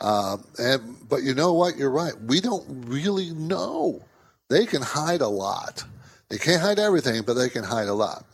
[0.00, 1.76] Uh, and but you know what?
[1.76, 2.14] You're right.
[2.22, 4.04] We don't really know.
[4.48, 5.84] They can hide a lot.
[6.28, 8.24] They can't hide everything, but they can hide a lot.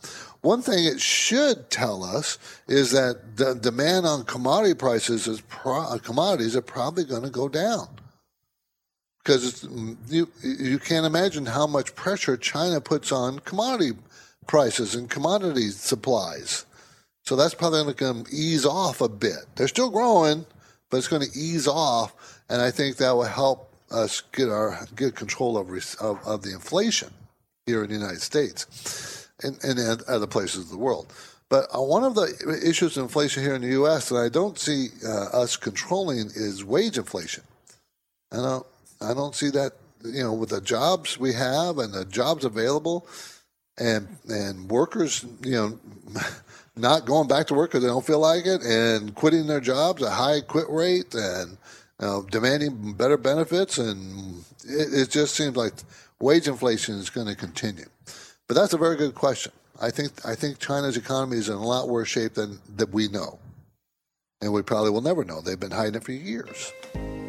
[0.45, 5.81] One thing it should tell us is that the demand on commodity prices is pro-
[5.81, 7.87] uh, commodities are probably going to go down
[9.23, 13.97] because mm, you you can't imagine how much pressure China puts on commodity
[14.45, 16.67] prices and commodity supplies.
[17.23, 19.47] So that's probably going to ease off a bit.
[19.55, 20.45] They're still growing,
[20.91, 24.85] but it's going to ease off, and I think that will help us get our
[24.95, 27.11] get control of of, of the inflation
[27.65, 31.11] here in the United States and, and in other places of the world.
[31.49, 34.09] But uh, one of the issues of inflation here in the U.S.
[34.09, 37.43] that I don't see uh, us controlling is wage inflation.
[38.31, 38.65] I don't,
[39.01, 43.07] I don't see that, you know, with the jobs we have and the jobs available,
[43.77, 45.79] and and workers, you know,
[46.75, 50.01] not going back to work because they don't feel like it, and quitting their jobs,
[50.01, 51.57] a high quit rate, and
[52.01, 55.73] you know, demanding better benefits, and it, it just seems like
[56.19, 57.85] wage inflation is going to continue.
[58.47, 59.51] But that's a very good question.
[59.81, 63.07] I think I think China's economy is in a lot worse shape than that we
[63.07, 63.39] know,
[64.41, 65.41] and we probably will never know.
[65.41, 66.71] They've been hiding it for years.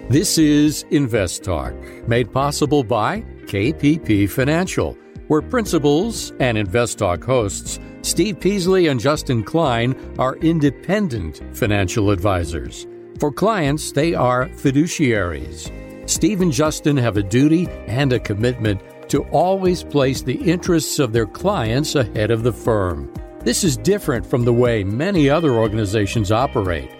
[0.08, 1.74] This is Invest Talk,
[2.06, 9.42] made possible by KPP Financial, where principals and Invest Talk hosts Steve Peasley and Justin
[9.42, 12.86] Klein are independent financial advisors.
[13.18, 15.72] For clients, they are fiduciaries.
[16.08, 21.12] Steve and Justin have a duty and a commitment to always place the interests of
[21.12, 23.12] their clients ahead of the firm.
[23.40, 26.90] This is different from the way many other organizations operate.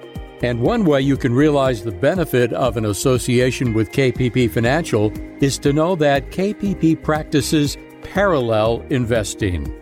[0.43, 5.59] And one way you can realize the benefit of an association with KPP Financial is
[5.59, 9.73] to know that KPP practices parallel investing.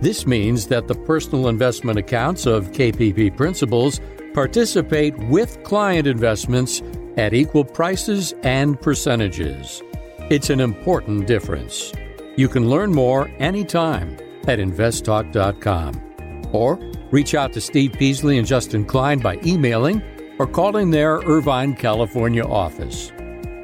[0.00, 4.00] This means that the personal investment accounts of KPP principals
[4.32, 6.82] participate with client investments
[7.16, 9.82] at equal prices and percentages.
[10.30, 11.92] It's an important difference.
[12.36, 14.16] You can learn more anytime
[14.48, 16.76] at investtalk.com or
[17.10, 20.02] reach out to Steve Peasley and Justin Klein by emailing
[20.38, 23.12] or calling their Irvine, California office.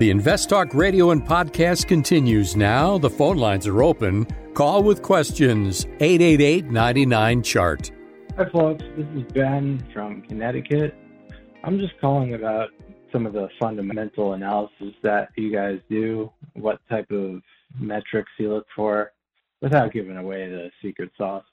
[0.00, 2.98] The Invest Talk radio and podcast continues now.
[2.98, 4.26] The phone lines are open.
[4.52, 7.90] Call with questions 888 99 Chart.
[8.36, 8.84] Hi, folks.
[8.98, 10.94] This is Ben from Connecticut.
[11.64, 12.68] I'm just calling about
[13.12, 17.42] some of the fundamental analysis that you guys do, what type of
[17.78, 19.12] metrics you look for,
[19.60, 21.44] without giving away the secret sauce.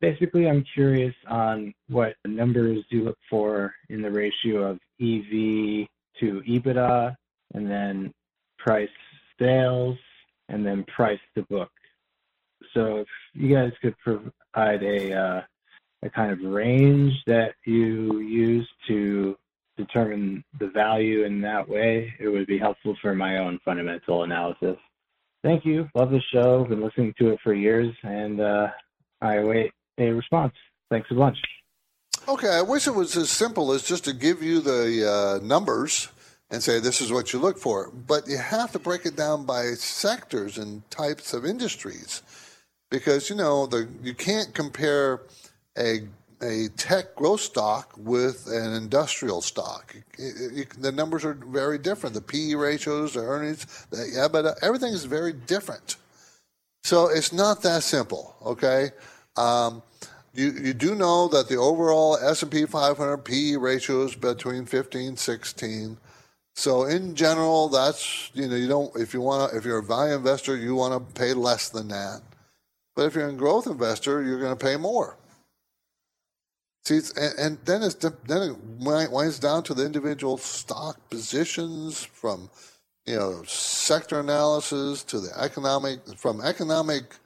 [0.00, 5.86] Basically, I'm curious on what numbers you look for in the ratio of EV
[6.20, 7.14] to EBITDA,
[7.54, 8.12] and then
[8.58, 8.88] price
[9.38, 9.96] sales,
[10.48, 11.70] and then price to book.
[12.74, 15.42] So if you guys could provide a uh,
[16.02, 18.68] a kind of range that you use
[19.92, 24.76] determine the value in that way, it would be helpful for my own fundamental analysis.
[25.42, 25.88] Thank you.
[25.94, 26.64] Love the show.
[26.64, 28.68] Been listening to it for years, and uh,
[29.20, 30.54] I await a response.
[30.90, 31.36] Thanks a bunch.
[32.28, 36.08] Okay, I wish it was as simple as just to give you the uh, numbers
[36.50, 39.44] and say this is what you look for, but you have to break it down
[39.44, 42.22] by sectors and types of industries
[42.90, 45.22] because you know the you can't compare
[45.76, 46.02] a
[46.42, 49.94] a tech growth stock with an industrial stock.
[50.18, 52.14] It, it, the numbers are very different.
[52.14, 55.96] The PE ratios, the earnings, the EBITDA, everything is very different.
[56.84, 58.34] So it's not that simple.
[58.44, 58.90] Okay,
[59.36, 59.82] um,
[60.34, 64.66] you you do know that the overall S and P 500 PE ratio is between
[64.66, 65.96] 15, 16.
[66.54, 70.14] So in general, that's you know you don't if you want if you're a value
[70.14, 72.20] investor, you want to pay less than that.
[72.94, 75.16] But if you're a growth investor, you're going to pay more.
[76.84, 82.50] See, and, and, then it's then it winds down to the individual stock positions from
[83.06, 87.16] you know sector analysis to the economic from economic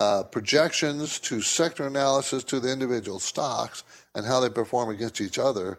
[0.00, 3.84] uh, projections to sector analysis to the individual stocks
[4.14, 5.78] and how they perform against each other.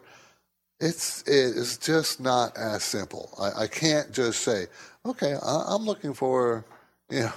[0.80, 3.30] It's it is just not as simple.
[3.38, 4.66] I, I can't just say,
[5.04, 6.64] okay, I, I'm looking for
[7.10, 7.32] you know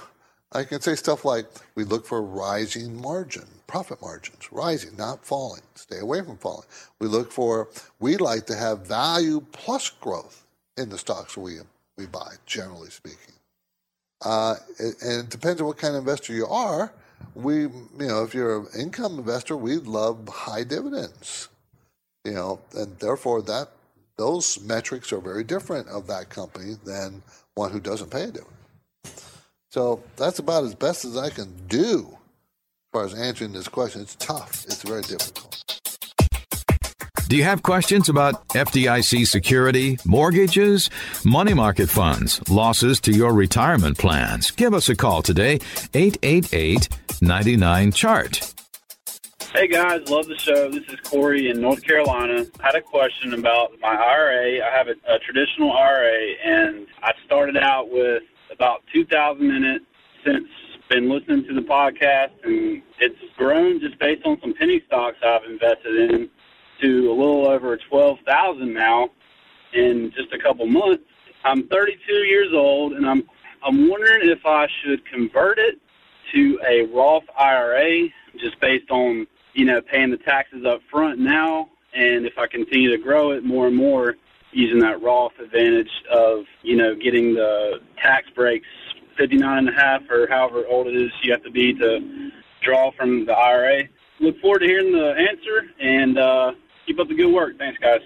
[0.52, 5.62] I can say stuff like we look for rising margin, profit margins, rising, not falling.
[5.74, 6.66] Stay away from falling.
[7.00, 7.68] We look for,
[8.00, 11.58] we like to have value plus growth in the stocks we,
[11.96, 13.34] we buy, generally speaking.
[14.24, 16.92] Uh, and it depends on what kind of investor you are.
[17.34, 21.48] we, you know, if you're an income investor, we love high dividends,
[22.24, 23.68] you know, and therefore that
[24.16, 27.22] those metrics are very different of that company than
[27.54, 28.50] one who doesn't pay a dividend.
[29.70, 32.13] So that's about as best as I can do
[32.94, 34.02] far as answering this question.
[34.02, 34.64] It's tough.
[34.66, 35.50] It's very difficult.
[37.26, 40.90] Do you have questions about FDIC security, mortgages,
[41.24, 44.52] money market funds, losses to your retirement plans?
[44.52, 45.58] Give us a call today,
[45.92, 46.88] 888
[47.20, 48.54] 99 Chart.
[49.52, 50.70] Hey guys, love the show.
[50.70, 52.46] This is Corey in North Carolina.
[52.60, 54.64] I had a question about my IRA.
[54.64, 58.22] I have a, a traditional IRA, and I started out with
[58.52, 59.82] about 2,000 in it
[60.24, 60.48] since
[60.94, 65.42] been listening to the podcast, and it's grown just based on some penny stocks I've
[65.42, 66.30] invested in
[66.80, 69.08] to a little over 12,000 now
[69.72, 71.02] in just a couple months.
[71.44, 73.24] I'm 32 years old and I'm
[73.64, 75.80] I'm wondering if I should convert it
[76.32, 81.70] to a Roth IRA just based on, you know, paying the taxes up front now
[81.92, 84.14] and if I continue to grow it more and more
[84.52, 88.68] using that Roth advantage of, you know, getting the tax breaks
[89.16, 92.30] 59 and a half or however old it is you have to be to
[92.62, 93.84] draw from the IRA.
[94.20, 96.52] Look forward to hearing the answer and uh
[96.86, 97.58] keep up the good work.
[97.58, 98.00] Thanks, guys.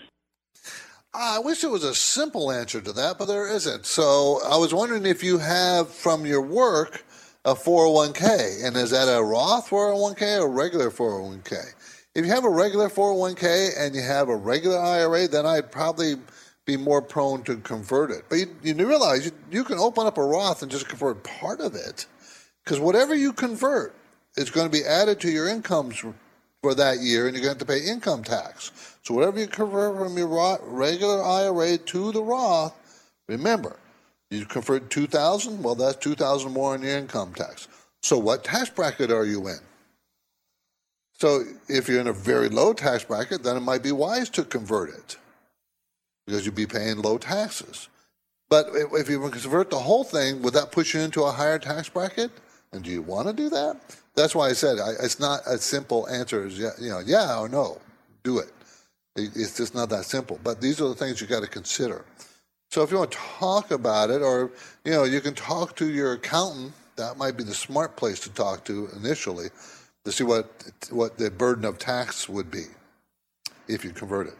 [1.15, 3.87] I wish it was a simple answer to that, but there isn't.
[3.87, 7.05] So I was wondering if you have from your work
[7.45, 11.55] a 401k, and is that a Roth 401k or a regular 401k?
[12.15, 16.17] If you have a regular 401k and you have a regular IRA, then I'd probably
[16.69, 18.25] be more prone to convert it.
[18.29, 21.61] But you, you realize you, you can open up a Roth and just convert part
[21.61, 22.05] of it,
[22.63, 23.95] because whatever you convert
[24.37, 26.05] is going to be added to your incomes
[26.63, 28.97] for that year, and you're going to have to pay income tax.
[29.03, 32.75] So whatever you convert from your Roth, regular IRA to the Roth,
[33.29, 33.77] remember,
[34.31, 37.67] you convert 2000 well, that's 2000 more in your income tax.
[38.03, 39.61] So what tax bracket are you in?
[41.15, 44.45] So if you're in a very low tax bracket, then it might be wise to
[44.45, 45.17] convert it
[46.29, 47.89] because you'd be paying low taxes.
[48.51, 51.89] But if you convert the whole thing, would that push you into a higher tax
[51.89, 52.31] bracket?
[52.71, 53.81] And do you want to do that?
[54.15, 57.39] That's why I said I, it's not a simple answer as yeah, you know, yeah
[57.39, 57.81] or no,
[58.25, 58.53] do it.
[59.17, 59.31] it.
[59.37, 60.39] It's just not that simple.
[60.45, 62.05] But these are the things you got to consider.
[62.71, 64.51] So if you want to talk about it, or
[64.85, 66.73] you know, you can talk to your accountant.
[66.97, 69.49] That might be the smart place to talk to initially
[70.05, 70.47] to see what
[70.91, 72.65] what the burden of tax would be
[73.67, 74.37] if you convert it.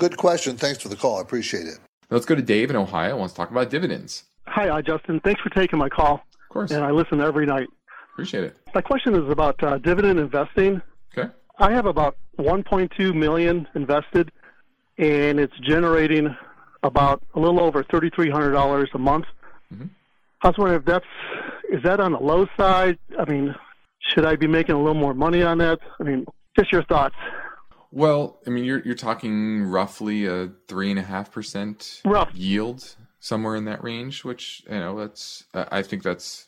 [0.00, 0.56] Good question.
[0.56, 1.18] Thanks for the call.
[1.18, 1.78] I appreciate it.
[2.08, 3.18] Let's go to Dave in Ohio.
[3.18, 4.24] Wants to talk about dividends.
[4.46, 5.20] Hi, Justin.
[5.20, 6.14] Thanks for taking my call.
[6.14, 6.70] Of course.
[6.70, 7.68] And I listen every night.
[8.14, 8.56] Appreciate it.
[8.74, 10.80] My question is about uh, dividend investing.
[11.16, 11.30] Okay.
[11.58, 14.32] I have about 1.2 million invested,
[14.96, 16.34] and it's generating
[16.82, 19.26] about a little over $3,300 a month.
[19.70, 19.84] Mm-hmm.
[20.42, 21.04] I was wondering if that's
[21.70, 22.98] is that on the low side?
[23.18, 23.54] I mean,
[24.00, 25.78] should I be making a little more money on that?
[26.00, 26.24] I mean,
[26.58, 27.14] just your thoughts.
[27.92, 32.00] Well, I mean, you're you're talking roughly a three and a half percent
[32.34, 34.24] yield, somewhere in that range.
[34.24, 36.46] Which you know, that's I think that's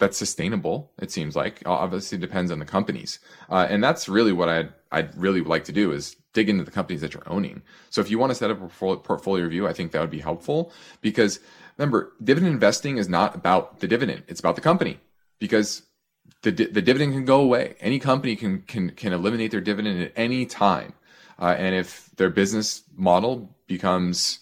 [0.00, 0.92] that's sustainable.
[0.98, 4.72] It seems like obviously it depends on the companies, uh, and that's really what I'd
[4.90, 7.62] I'd really like to do is dig into the companies that you're owning.
[7.90, 10.20] So if you want to set up a portfolio review, I think that would be
[10.20, 11.38] helpful because
[11.76, 14.98] remember, dividend investing is not about the dividend; it's about the company
[15.38, 15.82] because
[16.42, 17.76] the the dividend can go away.
[17.80, 20.94] Any company can can can eliminate their dividend at any time,
[21.38, 24.40] uh, and if their business model becomes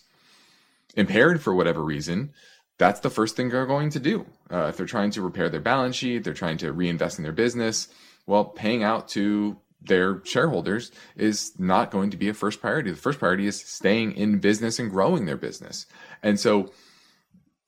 [0.96, 2.32] impaired for whatever reason,
[2.78, 4.26] that's the first thing they're going to do.
[4.50, 7.32] Uh, if they're trying to repair their balance sheet, they're trying to reinvest in their
[7.32, 7.88] business.
[8.26, 12.90] Well, paying out to their shareholders is not going to be a first priority.
[12.90, 15.86] The first priority is staying in business and growing their business.
[16.22, 16.70] And so,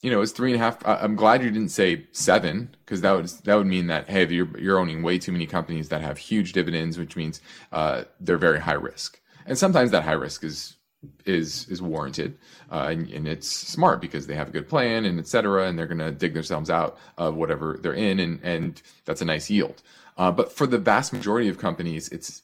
[0.03, 0.79] you know, it's three and a half.
[0.87, 4.59] I'm glad you didn't say seven because that would that would mean that hey, you're
[4.59, 7.41] you're owning way too many companies that have huge dividends, which means
[7.73, 9.21] uh, they're very high risk.
[9.47, 10.77] And sometimes that high risk is
[11.25, 12.37] is is warranted
[12.71, 15.79] uh, and, and, it's smart because they have a good plan and et cetera and
[15.79, 19.49] they're going to dig themselves out of whatever they're in and and that's a nice
[19.49, 19.83] yield
[20.21, 22.43] uh, but for the vast majority of companies it's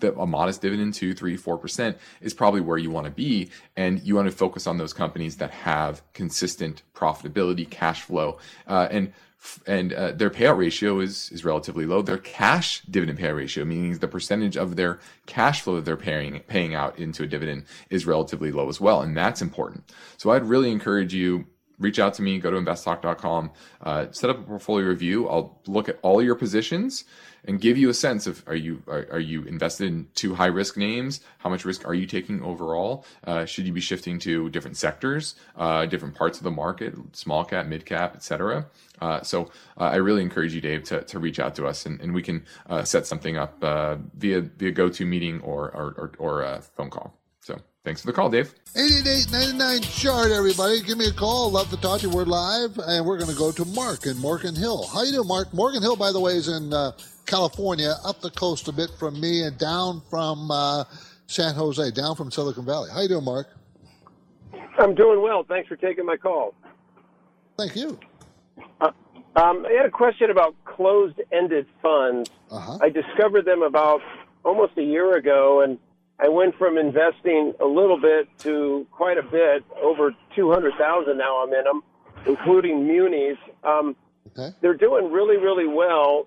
[0.00, 3.50] the, a modest dividend two three four percent is probably where you want to be
[3.76, 8.88] and you want to focus on those companies that have consistent profitability cash flow uh,
[8.90, 9.12] and
[9.66, 12.02] and uh, their payout ratio is is relatively low.
[12.02, 16.40] Their cash dividend payout ratio, meaning the percentage of their cash flow that they're paying
[16.48, 19.92] paying out into a dividend, is relatively low as well, and that's important.
[20.16, 21.46] So I'd really encourage you
[21.78, 22.38] reach out to me.
[22.38, 23.50] Go to investtalk.com.
[23.82, 25.28] Uh, set up a portfolio review.
[25.28, 27.04] I'll look at all your positions
[27.46, 30.46] and give you a sense of are you are, are you invested in two high
[30.46, 31.20] risk names?
[31.38, 33.04] How much risk are you taking overall?
[33.24, 37.44] Uh, should you be shifting to different sectors, uh, different parts of the market, small
[37.44, 38.66] cap, mid cap, etc.
[39.00, 42.00] Uh, so uh, I really encourage you, Dave, to, to reach out to us and,
[42.00, 46.60] and we can uh, set something up via via GoToMeeting or or, or, or a
[46.60, 47.14] phone call.
[47.86, 48.52] So thanks for the call, Dave.
[48.74, 50.82] 888 chart everybody.
[50.82, 51.52] Give me a call.
[51.52, 52.12] Love to talk to you.
[52.12, 54.88] We're live, and we're going to go to Mark in Morgan Hill.
[54.88, 55.54] How you doing, Mark?
[55.54, 56.90] Morgan Hill, by the way, is in uh,
[57.26, 60.82] California, up the coast a bit from me, and down from uh,
[61.28, 62.90] San Jose, down from Silicon Valley.
[62.92, 63.46] How you doing, Mark?
[64.80, 65.44] I'm doing well.
[65.44, 66.54] Thanks for taking my call.
[67.56, 68.00] Thank you.
[68.80, 68.90] Uh,
[69.36, 72.30] um, I had a question about closed-ended funds.
[72.50, 72.78] Uh-huh.
[72.82, 74.00] I discovered them about
[74.44, 75.78] almost a year ago, and
[76.18, 81.52] I went from investing a little bit to quite a bit, over 200,000 now I'm
[81.52, 81.82] in them,
[82.26, 83.36] including munis.
[83.62, 83.96] Um,
[84.28, 84.54] okay.
[84.62, 86.26] They're doing really, really well.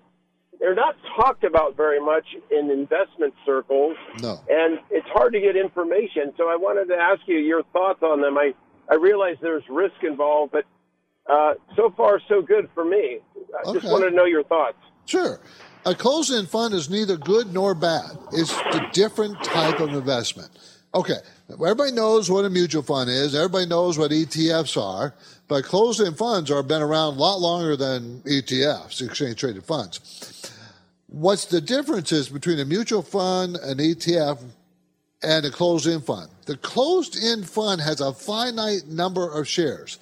[0.60, 4.40] They're not talked about very much in investment circles, No.
[4.48, 6.32] and it's hard to get information.
[6.36, 8.36] So I wanted to ask you your thoughts on them.
[8.38, 8.52] I,
[8.90, 10.66] I realize there's risk involved, but
[11.28, 13.18] uh, so far so good for me.
[13.58, 13.88] I just Okay.
[13.88, 14.76] wanted to know your thoughts.
[15.06, 15.40] Sure.
[15.86, 18.10] A closed-end fund is neither good nor bad.
[18.32, 20.50] It's a different type of investment.
[20.94, 21.18] Okay,
[21.52, 23.34] everybody knows what a mutual fund is.
[23.34, 25.14] Everybody knows what ETFs are,
[25.48, 30.52] but closed-end funds are been around a lot longer than ETFs, exchange-traded funds.
[31.06, 34.38] What's the difference is between a mutual fund, an ETF,
[35.22, 36.30] and a closed-end fund.
[36.46, 39.98] The closed-end fund has a finite number of shares.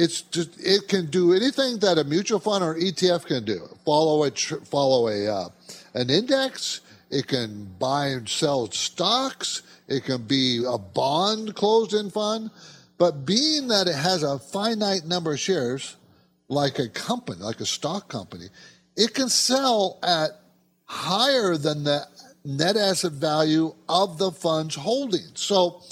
[0.00, 3.68] It's just it can do anything that a mutual fund or ETF can do.
[3.84, 5.48] Follow a follow a uh,
[5.94, 6.82] an index.
[7.10, 9.62] It can buy and sell stocks.
[9.88, 12.50] It can be a bond closed-end fund.
[12.96, 15.96] But being that it has a finite number of shares,
[16.48, 18.50] like a company, like a stock company,
[18.96, 20.30] it can sell at
[20.84, 22.06] higher than the
[22.44, 25.40] net asset value of the fund's holdings.
[25.40, 25.82] So,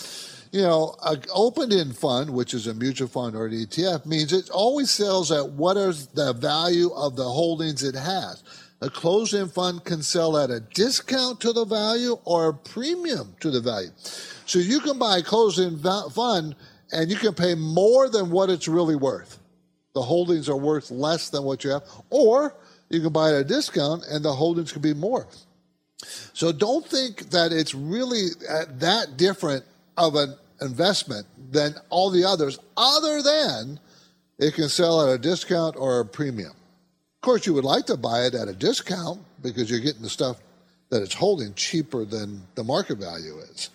[0.57, 4.49] you know, an open-end fund, which is a mutual fund or an ETF, means it
[4.49, 8.43] always sells at what is the value of the holdings it has.
[8.81, 13.51] A closed-end fund can sell at a discount to the value or a premium to
[13.51, 13.91] the value.
[14.47, 15.83] So you can buy a closed-end
[16.15, 16.57] fund
[16.91, 19.39] and you can pay more than what it's really worth.
[19.93, 22.57] The holdings are worth less than what you have, or
[22.89, 25.29] you can buy at a discount and the holdings can be more.
[26.33, 29.63] So don't think that it's really uh, that different
[29.97, 33.79] of an investment than all the others, other than
[34.39, 36.51] it can sell at a discount or a premium.
[36.51, 40.09] Of course, you would like to buy it at a discount because you're getting the
[40.09, 40.39] stuff
[40.91, 43.71] that it's holding cheaper than the market value is.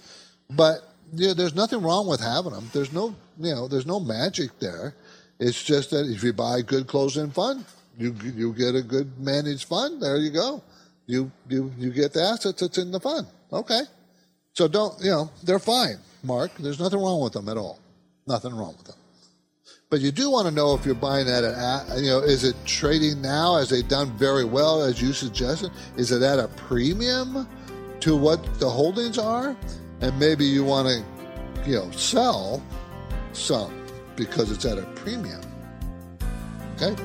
[0.49, 2.69] But there's nothing wrong with having them.
[2.73, 4.93] There's no, you know, there's no magic there.
[5.39, 7.65] It's just that if you buy a good closed-end fund,
[7.97, 10.01] you you get a good managed fund.
[10.01, 10.63] There you go.
[11.07, 13.27] You you you get the assets that's in the fund.
[13.51, 13.81] Okay.
[14.53, 16.51] So don't you know they're fine, Mark.
[16.57, 17.79] There's nothing wrong with them at all.
[18.27, 18.95] Nothing wrong with them.
[19.89, 22.55] But you do want to know if you're buying at a you know is it
[22.65, 23.57] trading now?
[23.57, 25.71] Has they done very well as you suggested?
[25.97, 27.47] Is it at a premium
[27.99, 29.55] to what the holdings are?
[29.99, 32.63] And maybe you want to you know sell
[33.33, 35.41] some because it's at a premium.
[36.75, 36.95] Okay.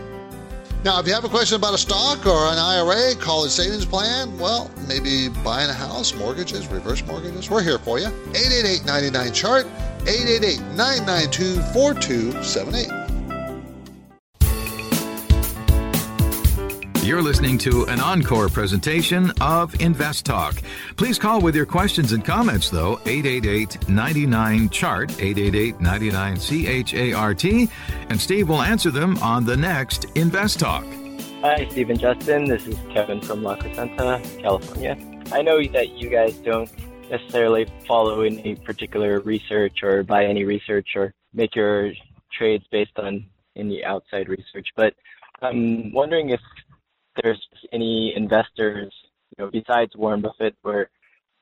[0.86, 4.38] Now, if you have a question about a stock or an IRA, college savings plan,
[4.38, 8.06] well, maybe buying a house, mortgages, reverse mortgages, we're here for you.
[8.06, 9.66] 888 99 chart,
[10.06, 13.05] 888 992 4278.
[17.06, 20.60] You're listening to an encore presentation of Invest Talk.
[20.96, 26.36] Please call with your questions and comments, though, 888 99 Chart, 888 99
[26.84, 27.44] CHART,
[28.10, 30.84] and Steve will answer them on the next Invest Talk.
[31.42, 32.46] Hi, Steve and Justin.
[32.46, 34.98] This is Kevin from La Crescenta, California.
[35.30, 36.68] I know that you guys don't
[37.08, 41.92] necessarily follow any particular research or buy any research or make your
[42.32, 44.92] trades based on any outside research, but
[45.40, 46.40] I'm wondering if
[47.22, 47.40] there's
[47.72, 48.92] any investors,
[49.36, 50.90] you know, besides Warren Buffett, where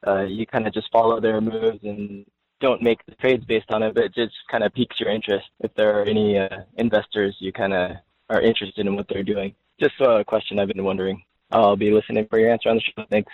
[0.07, 2.27] uh, you kind of just follow their moves and
[2.61, 5.47] don't make the trades based on it, but it just kind of piques your interest.
[5.61, 7.93] If there are any uh, investors you kind of
[8.31, 11.23] are interested in what they're doing, just a question I've been wondering.
[11.51, 13.05] I'll be listening for your answer on the show.
[13.11, 13.33] Thanks.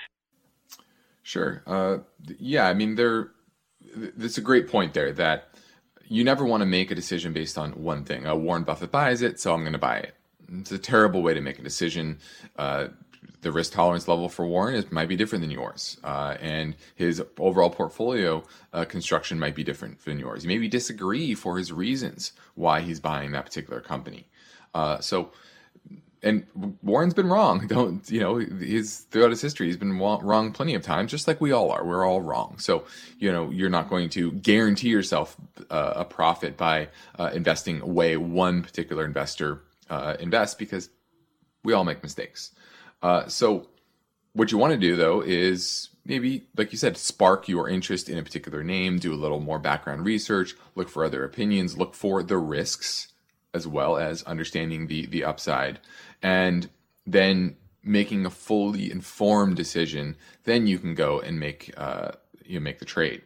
[1.22, 1.62] Sure.
[1.66, 1.98] Uh,
[2.38, 3.30] yeah, I mean, there.
[3.94, 5.12] That's a great point there.
[5.12, 5.54] That
[6.08, 8.26] you never want to make a decision based on one thing.
[8.26, 10.14] Uh, Warren Buffett buys it, so I'm going to buy it.
[10.58, 12.18] It's a terrible way to make a decision.
[12.56, 12.88] Uh,
[13.42, 17.22] the risk tolerance level for Warren is might be different than yours, uh, and his
[17.38, 18.42] overall portfolio
[18.72, 20.44] uh, construction might be different than yours.
[20.44, 24.26] You maybe disagree for his reasons why he's buying that particular company.
[24.74, 25.30] Uh, so,
[26.22, 26.46] and
[26.82, 27.66] Warren's been wrong.
[27.68, 28.36] Don't you know?
[28.36, 31.84] He's throughout his history, he's been wrong plenty of times, just like we all are.
[31.84, 32.56] We're all wrong.
[32.58, 32.84] So,
[33.18, 35.36] you know, you're not going to guarantee yourself
[35.70, 36.88] uh, a profit by
[37.18, 40.88] uh, investing way one particular investor uh, invest because
[41.62, 42.52] we all make mistakes.
[43.02, 43.68] Uh, so,
[44.32, 48.16] what you want to do though is maybe, like you said, spark your interest in
[48.16, 52.22] a particular name, do a little more background research, look for other opinions, look for
[52.22, 53.08] the risks
[53.52, 55.80] as well as understanding the the upside,
[56.22, 56.70] and
[57.06, 60.16] then making a fully informed decision.
[60.44, 62.12] Then you can go and make uh,
[62.44, 63.22] you make the trade.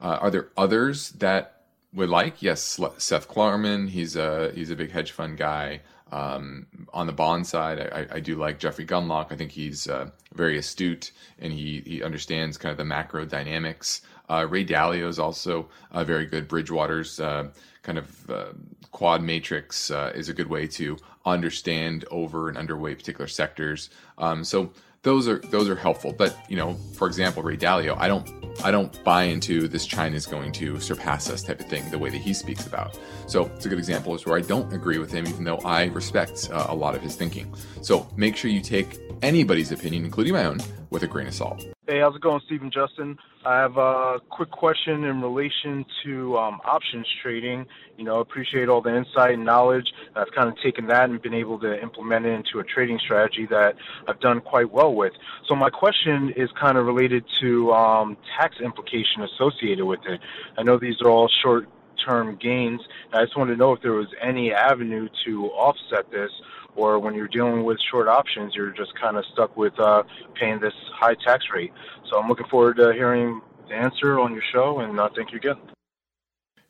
[0.00, 2.42] Uh, are there others that would like?
[2.42, 3.88] Yes, Seth Klarman.
[3.88, 5.80] He's a he's a big hedge fund guy.
[6.12, 9.32] Um, on the bond side, I, I, do like Jeffrey Gundlach.
[9.32, 14.02] I think he's uh, very astute and he, he understands kind of the macro dynamics.
[14.28, 16.46] Uh, Ray Dalio is also uh, very good.
[16.46, 17.48] Bridgewater's uh,
[17.82, 18.46] kind of uh,
[18.92, 23.90] quad matrix uh, is a good way to understand over and underweight particular sectors.
[24.16, 24.70] Um, so
[25.02, 26.12] those are those are helpful.
[26.12, 30.16] But you know, for example, Ray Dalio, I don't I don't buy into this China
[30.16, 32.98] is going to surpass us type of thing the way that he speaks about.
[33.26, 35.84] So it's a good example is where I don't agree with him, even though I
[35.86, 37.54] respect uh, a lot of his thinking.
[37.82, 40.58] So make sure you take anybody's opinion, including my own,
[40.90, 41.75] with a grain of salt.
[41.88, 43.16] Hey, how's it going, Stephen Justin?
[43.44, 47.64] I have a quick question in relation to um, options trading.
[47.96, 49.92] You know, appreciate all the insight and knowledge.
[50.16, 53.46] I've kind of taken that and been able to implement it into a trading strategy
[53.50, 53.76] that
[54.08, 55.12] I've done quite well with.
[55.46, 60.20] So my question is kind of related to um, tax implication associated with it.
[60.58, 61.68] I know these are all short
[62.04, 62.80] term gains.
[63.12, 66.32] I just wanted to know if there was any avenue to offset this
[66.76, 70.02] or when you're dealing with short options, you're just kind of stuck with uh,
[70.34, 71.72] paying this high tax rate.
[72.10, 75.38] So I'm looking forward to hearing the answer on your show, and uh, thank you
[75.38, 75.56] again.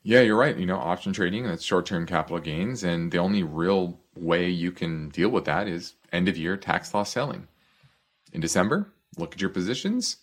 [0.03, 0.57] Yeah, you're right.
[0.57, 2.83] You know, option trading, that's short term capital gains.
[2.83, 6.93] And the only real way you can deal with that is end of year tax
[6.93, 7.47] loss selling.
[8.31, 10.17] In December, look at your positions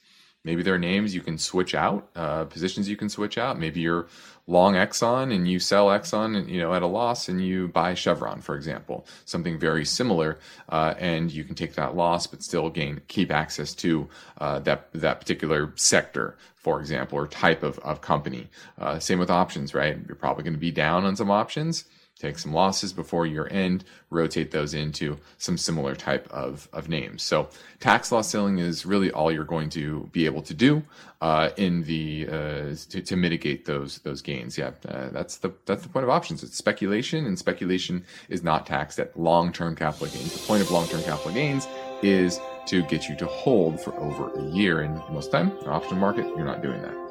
[0.45, 3.59] Maybe there are names you can switch out, uh, positions you can switch out.
[3.59, 4.07] Maybe you're
[4.47, 7.95] long Exxon and you sell Exxon, and, you know, at a loss, and you buy
[7.95, 10.38] Chevron, for example, something very similar,
[10.68, 14.07] uh, and you can take that loss but still gain keep access to
[14.38, 18.49] uh, that that particular sector, for example, or type of of company.
[18.78, 19.97] Uh, same with options, right?
[20.07, 21.84] You're probably going to be down on some options
[22.18, 27.22] take some losses before year end, rotate those into some similar type of, of names.
[27.22, 27.48] So
[27.80, 30.82] tax loss selling is really all you're going to be able to do
[31.20, 34.56] uh, in the uh, to, to, mitigate those those gains.
[34.58, 36.42] Yeah, uh, that's the that's the point of options.
[36.42, 40.32] It's speculation, and speculation is not taxed at long term capital gains.
[40.32, 41.66] The point of long term capital gains
[42.02, 46.26] is to get you to hold for over a year, and most time, option market,
[46.26, 47.03] you're not doing that.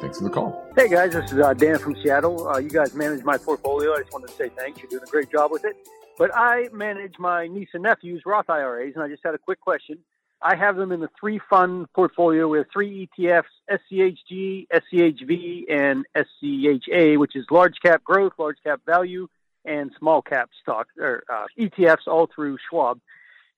[0.00, 0.66] Thanks for the call.
[0.74, 2.48] Hey guys, this is uh, Dan from Seattle.
[2.48, 3.92] Uh, you guys manage my portfolio.
[3.92, 4.80] I just wanted to say thanks.
[4.80, 5.76] You're doing a great job with it.
[6.16, 9.60] But I manage my niece and nephew's Roth IRAs, and I just had a quick
[9.60, 9.98] question.
[10.40, 17.18] I have them in the three fund portfolio with three ETFs: SCHG, SCHV, and SCHA,
[17.18, 19.28] which is large cap growth, large cap value,
[19.66, 23.00] and small cap stock or uh, ETFs, all through Schwab.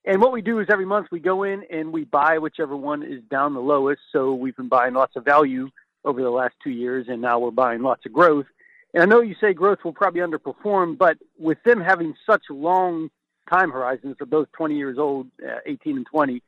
[0.03, 3.01] And what we do is every month we go in and we buy whichever one
[3.01, 4.01] is down the lowest.
[4.11, 5.69] So we've been buying lots of value
[6.05, 8.45] over the last two years, and now we're buying lots of growth.
[8.93, 13.09] And I know you say growth will probably underperform, but with them having such long
[13.49, 16.41] time horizons of both 20 years old, uh, 18 and 20,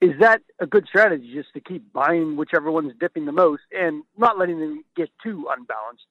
[0.00, 4.04] is that a good strategy just to keep buying whichever one's dipping the most and
[4.16, 6.04] not letting them get too unbalanced?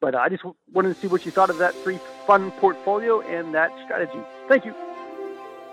[0.00, 3.54] But I just wanted to see what you thought of that free fund portfolio and
[3.54, 4.20] that strategy.
[4.48, 4.74] Thank you.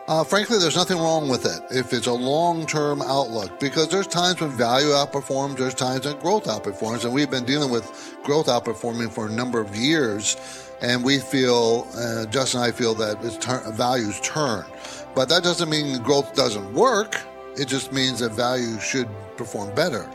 [0.07, 4.05] Uh, frankly, there's nothing wrong with it if it's a long term outlook because there's
[4.05, 8.45] times when value outperforms, there's times when growth outperforms, and we've been dealing with growth
[8.45, 10.37] outperforming for a number of years.
[10.81, 14.65] And we feel, uh, Justin and I feel that its ter- values turn.
[15.15, 17.17] But that doesn't mean growth doesn't work,
[17.57, 20.07] it just means that value should perform better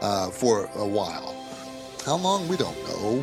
[0.00, 1.36] uh, for a while.
[2.06, 3.22] How long, we don't know.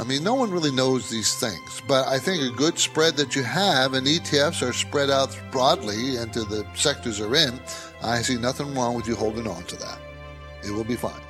[0.00, 3.36] I mean, no one really knows these things, but I think a good spread that
[3.36, 7.60] you have, and ETFs are spread out broadly into the sectors they're in.
[8.02, 9.98] I see nothing wrong with you holding on to that.
[10.64, 11.20] It will be fine.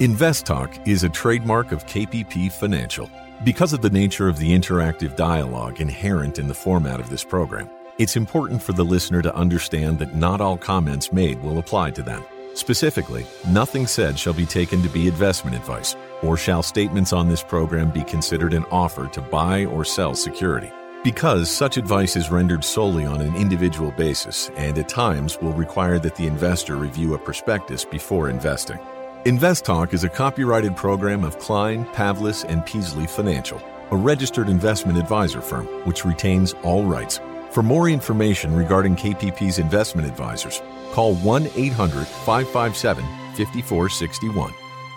[0.00, 3.10] Invest Talk is a trademark of KPP Financial.
[3.44, 7.68] Because of the nature of the interactive dialogue inherent in the format of this program,
[7.98, 12.02] it's important for the listener to understand that not all comments made will apply to
[12.02, 12.24] them.
[12.54, 17.42] Specifically, nothing said shall be taken to be investment advice, or shall statements on this
[17.42, 20.70] program be considered an offer to buy or sell security.
[21.04, 25.98] Because such advice is rendered solely on an individual basis and at times will require
[26.00, 28.78] that the investor review a prospectus before investing.
[29.24, 33.62] Invest Talk is a copyrighted program of Klein, Pavlis, and Peasley Financial,
[33.92, 37.20] a registered investment advisor firm which retains all rights.
[37.50, 40.60] For more information regarding KPP's investment advisors,
[40.92, 43.04] call 1 800 557
[43.36, 44.65] 5461.